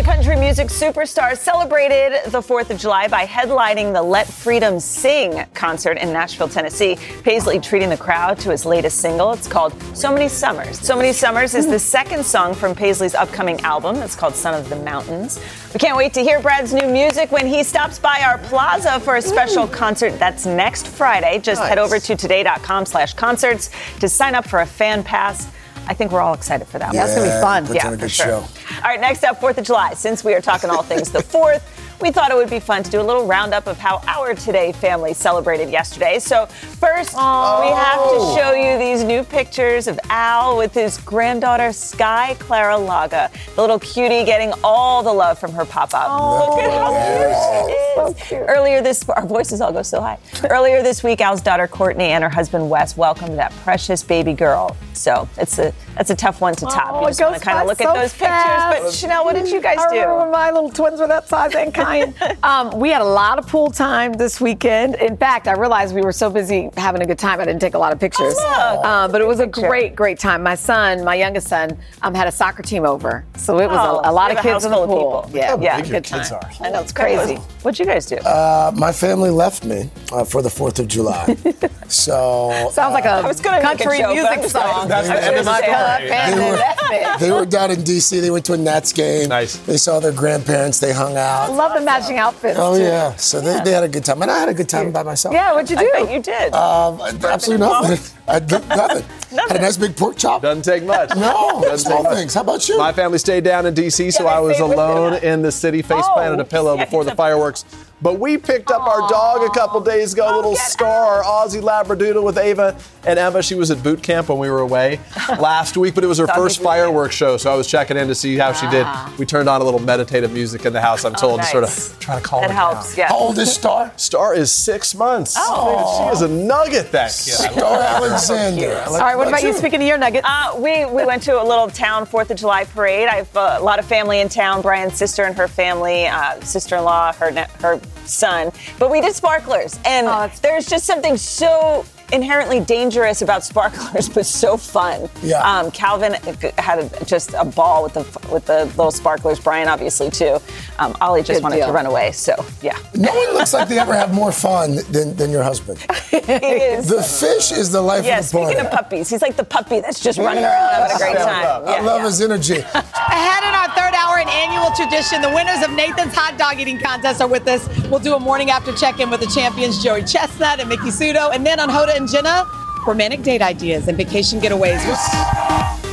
The 0.03 0.11
country 0.11 0.35
music 0.35 0.67
superstar 0.67 1.39
celebrated 1.39 2.25
the 2.33 2.41
4th 2.41 2.71
of 2.71 2.79
July 2.81 3.07
by 3.07 3.25
headlining 3.25 3.93
the 3.93 4.03
Let 4.03 4.27
Freedom 4.27 4.81
Sing 4.81 5.45
concert 5.55 5.97
in 5.97 6.13
Nashville, 6.13 6.49
Tennessee. 6.49 6.99
Paisley 7.23 7.61
treating 7.61 7.89
the 7.89 7.97
crowd 7.97 8.37
to 8.41 8.51
his 8.51 8.67
latest 8.67 8.99
single. 8.99 9.33
It's 9.33 9.47
called 9.47 9.81
So 9.97 10.13
Many 10.13 10.27
Summers. 10.27 10.81
So 10.81 10.97
Many 10.97 11.13
Summers 11.13 11.55
is 11.55 11.69
the 11.69 11.79
second 11.79 12.27
song 12.27 12.53
from 12.53 12.75
Paisley's 12.75 13.15
upcoming 13.15 13.61
album. 13.61 13.95
It's 14.03 14.17
called 14.17 14.35
Son 14.35 14.55
of 14.55 14.69
the 14.69 14.75
Mountains. 14.75 15.39
We 15.73 15.79
can't 15.79 15.97
wait 15.97 16.13
to 16.15 16.21
hear 16.21 16.41
Brad's 16.41 16.75
new 16.75 16.89
music 16.89 17.31
when 17.31 17.47
he 17.47 17.63
stops 17.63 18.01
by 18.01 18.25
our 18.27 18.39
plaza 18.39 18.99
for 18.99 19.15
a 19.15 19.23
special 19.23 19.69
concert 19.69 20.19
that's 20.19 20.47
next 20.47 20.89
Friday. 20.89 21.39
Just 21.39 21.63
head 21.63 21.79
over 21.79 22.01
to 22.01 22.17
today.com 22.17 22.87
slash 22.87 23.15
concerts 23.15 23.71
to 24.01 24.09
sign 24.09 24.35
up 24.35 24.49
for 24.49 24.63
a 24.63 24.67
fan 24.67 25.05
pass. 25.05 25.47
I 25.87 25.95
think 25.95 26.11
we're 26.11 26.21
all 26.21 26.35
excited 26.35 26.67
for 26.67 26.79
that. 26.79 26.93
Yeah, 26.93 27.03
one. 27.03 27.09
it's 27.09 27.19
gonna 27.19 27.37
be 27.37 27.41
fun. 27.41 27.75
Yeah, 27.77 27.97
for 27.97 28.09
sure. 28.09 28.27
show. 28.27 28.62
All 28.83 28.89
right, 28.89 29.01
next 29.01 29.23
up, 29.23 29.41
4th 29.41 29.59
of 29.59 29.65
July. 29.65 29.95
Since 29.95 30.25
we 30.25 30.35
are 30.35 30.41
talking 30.41 30.69
all 30.69 30.83
things 30.83 31.09
the 31.09 31.21
4th, 31.21 31.63
we 32.01 32.11
thought 32.11 32.33
it 32.33 32.35
would 32.35 32.51
be 32.51 32.59
fun 32.59 32.83
to 32.83 32.91
do 32.91 33.01
a 33.01 33.03
little 33.03 33.29
roundup 33.29 33.69
of 33.69 33.79
how 33.79 34.03
our 34.09 34.35
Today 34.35 34.73
family 34.73 35.15
celebrated 35.15 35.71
yesterday. 35.71 36.19
So, 36.19 36.49
first, 36.83 37.15
we 37.15 37.21
have 37.21 38.11
to 38.11 38.35
show 38.35 38.53
you 38.55 38.77
these 38.77 39.05
new 39.05 39.23
pictures 39.23 39.87
of 39.87 40.01
Al 40.11 40.59
with 40.59 40.75
his 40.75 40.99
granddaughter, 40.99 41.73
Sky 41.73 42.35
Clara 42.41 42.75
Laga, 42.75 43.31
the 43.55 43.61
little 43.61 43.79
cutie 43.79 44.25
getting 44.25 44.53
all 44.65 45.01
the 45.05 45.13
love 45.13 45.39
from 45.39 45.53
her 45.53 45.65
papa. 45.65 45.97
Look 45.97 46.59
at 46.59 46.73
how 46.73 48.17
cute 48.17 48.19
she 48.27 48.35
is. 48.35 48.43
Earlier 48.49 48.83
this, 48.83 49.09
our 49.11 49.25
voices 49.25 49.61
all 49.61 49.73
go 49.73 49.83
so 49.83 50.01
high. 50.01 50.19
Earlier 50.51 50.83
this 50.83 51.05
week, 51.05 51.21
Al's 51.21 51.41
daughter 51.41 51.69
Courtney 51.69 52.07
and 52.07 52.25
her 52.25 52.31
husband 52.31 52.69
Wes 52.69 52.97
welcomed 52.97 53.39
that 53.39 53.53
precious 53.63 54.03
baby 54.03 54.33
girl. 54.33 54.77
So 54.93 55.29
it's 55.39 55.59
a 55.59 55.73
that's 55.95 56.11
a 56.11 56.17
tough 56.17 56.41
one 56.41 56.55
to 56.57 56.67
top. 56.67 56.95
Oh, 56.95 57.01
you 57.03 57.07
just 57.09 57.21
want 57.21 57.35
to 57.35 57.41
kind 57.41 57.59
of 57.59 57.67
look 57.67 57.79
so 57.79 57.91
at 57.91 57.95
those 57.95 58.13
fast. 58.13 58.77
pictures. 58.77 59.03
But 59.03 59.09
Sheinelle, 59.11 59.25
what 59.25 59.35
did 59.35 59.49
you 59.49 59.61
guys 59.61 59.79
I 59.79 59.87
remember 59.87 60.17
when 60.17 60.27
do? 60.27 60.33
my 60.33 60.51
little 60.51 60.71
twins 60.71 61.01
were 61.01 61.07
that 61.07 61.29
size 61.29 61.55
and 61.55 61.73
kind. 61.73 62.15
um, 62.43 62.79
we 62.79 62.91
had 62.91 63.03
a 63.03 63.07
lot 63.07 63.39
of 63.39 63.47
pool 63.47 63.71
time 63.71 64.13
this 64.13 64.41
weekend. 64.41 64.97
In 64.97 65.17
fact, 65.17 65.49
I 65.49 65.53
realized 65.53 65.95
we 65.95 66.03
were 66.03 66.13
so 66.13 66.31
busy 66.31 66.71
having 66.77 67.03
a 67.03 67.07
good 67.07 67.19
time, 67.19 67.41
I 67.41 67.45
didn't 67.45 67.61
take 67.61 67.75
a 67.75 67.79
lot 67.79 67.93
of 67.93 68.01
pictures. 68.01 68.35
Oh, 68.37 68.73
look. 68.77 68.85
Um, 68.87 69.13
but 69.13 69.21
it 69.21 69.27
was 69.27 69.41
a 69.41 69.47
great, 69.47 69.95
great 69.95 70.19
time. 70.19 70.43
My 70.43 70.55
son, 70.55 71.05
my 71.05 71.15
youngest 71.15 71.49
son, 71.49 71.77
um, 72.03 72.15
had 72.15 72.27
a 72.29 72.33
soccer 72.33 72.63
team 72.63 72.85
over, 72.85 73.25
so 73.37 73.59
it 73.61 73.67
was 73.69 73.79
Oh, 73.81 74.01
a, 74.05 74.11
a 74.11 74.13
lot 74.13 74.31
of 74.31 74.37
have 74.39 74.47
a 74.47 74.49
kids 74.49 74.65
in 74.65 74.71
the 74.71 74.77
house 74.79 74.87
pool. 74.87 75.19
of 75.21 75.27
people. 75.27 75.39
Yeah, 75.39 75.57
Yeah. 75.61 75.81
Good 75.83 76.05
kids 76.05 76.31
time. 76.31 76.41
are. 76.43 76.51
I 76.67 76.71
know 76.71 76.81
it's 76.81 76.93
crazy. 76.93 77.37
What'd 77.63 77.79
you 77.79 77.87
guys 77.87 78.07
do? 78.07 78.17
Uh, 78.17 78.73
my 78.75 78.93
family 78.93 79.31
left 79.31 79.65
me 79.65 79.91
uh, 80.13 80.25
for 80.25 80.43
the 80.43 80.49
4th 80.49 80.79
of 80.79 80.89
July. 80.89 81.37
so 81.89 82.69
Sounds 82.73 82.93
like 82.95 83.05
a 83.05 83.11
I 83.11 83.27
was 83.27 83.41
gonna 83.41 83.57
make 83.59 83.65
a 83.65 83.69
country 83.85 83.99
joke, 83.99 84.09
but 84.09 84.15
music 84.15 84.41
just 84.43 84.53
song. 84.53 84.89
That's 84.89 85.09
the 85.09 85.15
I 85.15 85.17
end 85.19 85.37
of 85.37 85.47
was 85.47 85.47
the 85.47 85.57
story. 85.57 86.09
They 86.09 86.35
they 86.35 86.51
were- 86.51 87.19
they 87.19 87.31
were 87.31 87.47
down 87.47 87.71
in 87.71 87.83
D.C. 87.83 88.21
They 88.21 88.31
went 88.31 88.45
to 88.47 88.53
a 88.55 88.57
Nats 88.57 88.93
game. 88.93 89.29
Nice. 89.29 89.57
They 89.59 89.77
saw 89.77 90.01
their 90.01 90.13
grandparents. 90.13 90.79
They 90.81 90.93
hung 90.93 91.17
I 91.17 91.21
out. 91.47 91.53
love 91.53 91.73
the 91.79 91.81
matching 91.85 92.19
outfits. 92.19 92.59
Oh 92.59 92.77
too. 92.77 92.83
yeah. 92.83 93.15
So 93.17 93.41
they, 93.41 93.61
they 93.65 93.73
had 93.73 93.85
a 93.85 93.89
good 93.89 94.05
time, 94.05 94.21
and 94.23 94.31
I 94.31 94.39
had 94.39 94.49
a 94.49 94.55
good 94.55 94.69
time 94.69 94.93
by 94.93 95.03
myself. 95.03 95.35
Yeah, 95.35 95.53
what'd 95.53 95.71
you 95.71 95.77
do? 95.77 95.91
I 95.95 96.03
bet 96.05 96.13
you 96.13 96.21
did. 96.21 96.53
Um, 96.63 97.01
absolutely 97.25 97.67
nothing. 97.67 97.99
I 98.29 98.39
did 98.39 98.67
nothing. 98.69 99.05
Had 99.37 99.57
a 99.57 99.61
nice 99.61 99.77
big 99.77 99.97
pork 99.97 100.17
chop. 100.17 100.43
Doesn't 100.43 100.63
take 100.63 100.85
much. 100.85 101.11
No, 101.17 101.61
Doesn't 101.63 101.87
small 101.89 101.99
take 102.03 102.05
much. 102.05 102.15
things. 102.19 102.35
How 102.35 102.43
about 102.43 102.69
you? 102.69 102.79
My 102.79 102.93
family 102.93 103.19
stayed 103.19 103.45
down 103.45 103.67
in 103.67 103.75
D.C., 103.75 104.11
so 104.11 104.25
Yeah, 104.25 104.31
they 104.31 104.37
I 104.37 104.41
was 104.41 104.61
alone 104.61 105.15
in 105.23 105.43
the 105.43 105.51
city, 105.51 105.83
face 105.83 106.05
Oh, 106.07 106.13
planted 106.15 106.39
a 106.41 106.45
pillow 106.45 106.77
yeah, 106.77 106.85
before 106.85 107.05
the 107.05 107.15
fireworks. 107.15 107.65
But 108.03 108.19
we 108.19 108.37
picked 108.37 108.71
up 108.73 108.83
our 108.83 109.09
dog 109.09 109.43
a 109.49 109.51
couple 109.57 109.81
days 109.81 110.13
ago, 110.13 110.27
little 110.35 110.55
get 110.55 110.61
Star, 110.71 111.23
our 111.23 111.47
Aussie 111.47 111.63
Labradoodle 111.63 112.23
with 112.25 112.37
Ava 112.37 112.77
and 113.07 113.17
Emma. 113.17 113.43
She 113.45 113.55
was 113.55 113.71
at 113.71 113.81
boot 113.83 114.03
camp 114.03 114.29
when 114.29 114.39
we 114.39 114.51
were 114.51 114.59
away 114.59 114.99
last 115.39 115.77
week, 115.77 115.95
but 115.95 116.03
it 116.03 116.09
was 116.09 116.19
her 116.19 116.27
first 116.27 116.61
fireworks 116.61 117.15
show, 117.15 117.37
so 117.37 117.53
I 117.53 117.55
was 117.55 117.69
checking 117.69 117.97
in 117.97 118.09
to 118.09 118.15
see 118.17 118.37
how 118.37 118.53
she 118.53 118.69
did. 118.71 118.87
We 119.19 119.25
turned 119.25 119.49
on 119.49 119.61
a 119.61 119.65
little 119.65 119.79
meditative 119.81 120.33
music 120.33 120.67
in 120.67 120.73
the 120.73 120.81
house, 120.81 121.05
I'm 121.05 121.15
told, 121.15 121.41
to 121.43 121.47
sort 121.47 121.65
Ah. 121.65 121.69
of 121.69 121.97
try 122.01 122.17
to 122.17 122.21
calm 122.21 122.43
that 122.43 122.51
her 122.51 122.57
helps. 122.57 122.89
down. 122.97 122.99
Yeah. 122.99 123.09
How 123.09 123.19
old 123.19 123.39
is 123.39 123.53
Star? 123.55 123.93
Star 123.97 124.35
is 124.35 124.51
six 124.51 124.95
months. 124.97 125.37
Oh. 125.39 126.09
She 126.09 126.13
is 126.13 126.23
a 126.23 126.29
nugget, 126.29 126.91
that 126.93 127.09
kid. 127.11 127.35
Star 127.35 128.01
Alexander. 128.13 128.83
All 128.87 128.99
right, 128.99 129.17
what 129.17 129.29
about 129.29 129.43
you? 129.43 129.53
Speaking 129.53 129.81
of 129.83 129.87
your 129.87 129.99
nuggets, 129.99 130.27
uh, 130.29 130.55
we 130.59 130.85
we 130.85 131.05
went 131.05 131.23
to 131.25 131.41
a 131.41 131.45
little 131.45 131.69
town 131.69 132.07
Fourth 132.07 132.31
of 132.31 132.37
July 132.39 132.65
parade. 132.65 133.09
I 133.09 133.17
have 133.17 133.37
a 133.37 133.61
lot 133.61 133.79
of 133.79 133.85
family 133.85 134.21
in 134.21 134.29
town. 134.29 134.63
Brian's 134.63 134.95
sister 134.95 135.25
and 135.25 135.37
her 135.37 135.49
family, 135.49 136.07
uh, 136.07 136.41
sister-in-law, 136.41 137.13
her 137.15 137.33
her 137.61 137.81
son. 138.05 138.53
But 138.79 138.91
we 138.91 139.01
did 139.01 139.15
sparklers, 139.15 139.79
and 139.85 140.07
there's 140.43 140.67
just 140.67 140.85
something 140.85 141.17
so 141.17 141.85
inherently 142.13 142.61
dangerous 142.61 143.23
about 143.23 143.43
sparklers, 143.43 144.09
but 144.15 144.27
so 144.27 144.57
fun. 144.57 145.09
Yeah. 145.23 145.43
Um, 145.43 145.71
Calvin 145.71 146.15
had 146.59 146.79
a, 146.79 147.05
just 147.05 147.35
a 147.35 147.45
ball 147.45 147.83
with 147.83 147.95
the 147.95 148.29
with 148.33 148.47
the 148.47 148.67
little 148.77 148.91
sparklers. 148.91 149.41
Brian 149.41 149.69
obviously 149.69 150.11
too. 150.11 150.39
Um, 150.79 150.97
Ollie 151.01 151.21
just 151.23 151.33
Good 151.39 151.43
wanted 151.43 151.57
deal. 151.57 151.67
to 151.67 151.73
run 151.73 151.87
away. 151.87 152.13
So 152.13 152.35
yeah. 152.63 152.77
No 152.95 153.13
one 153.15 153.35
looks 153.35 153.53
like 153.53 153.69
they 153.69 153.79
ever 153.79 153.95
have 153.95 154.13
more 154.15 154.33
fun 154.33 154.77
than, 154.91 155.15
than 155.17 155.31
your 155.31 155.43
husband. 155.43 155.79
he. 156.11 156.19
The 156.21 157.07
fish 157.21 157.53
is 157.53 157.71
the 157.71 157.81
life 157.83 158.05
Yeah, 158.05 158.19
of 158.21 158.27
the 158.31 158.33
party. 158.39 158.53
speaking 158.55 158.67
of 158.67 158.73
puppies, 158.73 159.09
he's 159.11 159.23
like 159.23 159.37
the 159.37 159.45
puppy 159.45 159.81
that's 159.81 160.01
just 160.01 160.19
running 160.19 160.45
around 160.45 160.71
having 160.75 160.97
a 160.97 160.99
great 160.99 161.17
time. 161.17 161.29
I 161.67 161.77
Yeah, 161.77 161.83
love 161.83 162.01
yeah. 162.01 162.07
his 162.07 162.21
energy. 162.21 162.59
Ahead 162.65 163.43
in 163.45 163.55
our 163.55 163.69
third 163.77 163.95
hour, 163.95 164.19
an 164.19 164.29
annual 164.29 164.71
tradition. 164.75 165.21
The 165.23 165.31
winners 165.31 165.63
of 165.65 165.71
Nathan's 165.73 166.15
hot 166.15 166.39
dog 166.39 166.59
eating 166.59 166.79
contest 166.79 167.21
are 167.21 167.29
with 167.29 167.47
us. 167.49 167.69
We'll 167.89 168.01
do 168.01 168.15
a 168.15 168.21
morning 168.21 168.51
after 168.51 168.73
check 168.75 168.99
in 169.01 169.11
with 169.11 169.21
the 169.21 169.27
champions, 169.27 169.83
Joey 169.83 170.03
Chestnut 170.05 170.59
and 170.61 170.69
Miki 170.69 170.89
Sudo. 170.91 171.35
And 171.35 171.45
then 171.47 171.61
on 171.61 171.69
Hoda 171.69 171.97
and 171.97 172.09
Jenna, 172.09 172.47
romantic 172.87 173.23
date 173.23 173.43
ideas 173.43 173.89
and 173.89 173.97
vacation 173.97 174.41
getaways. 174.41 174.85
We'll- 174.87 175.92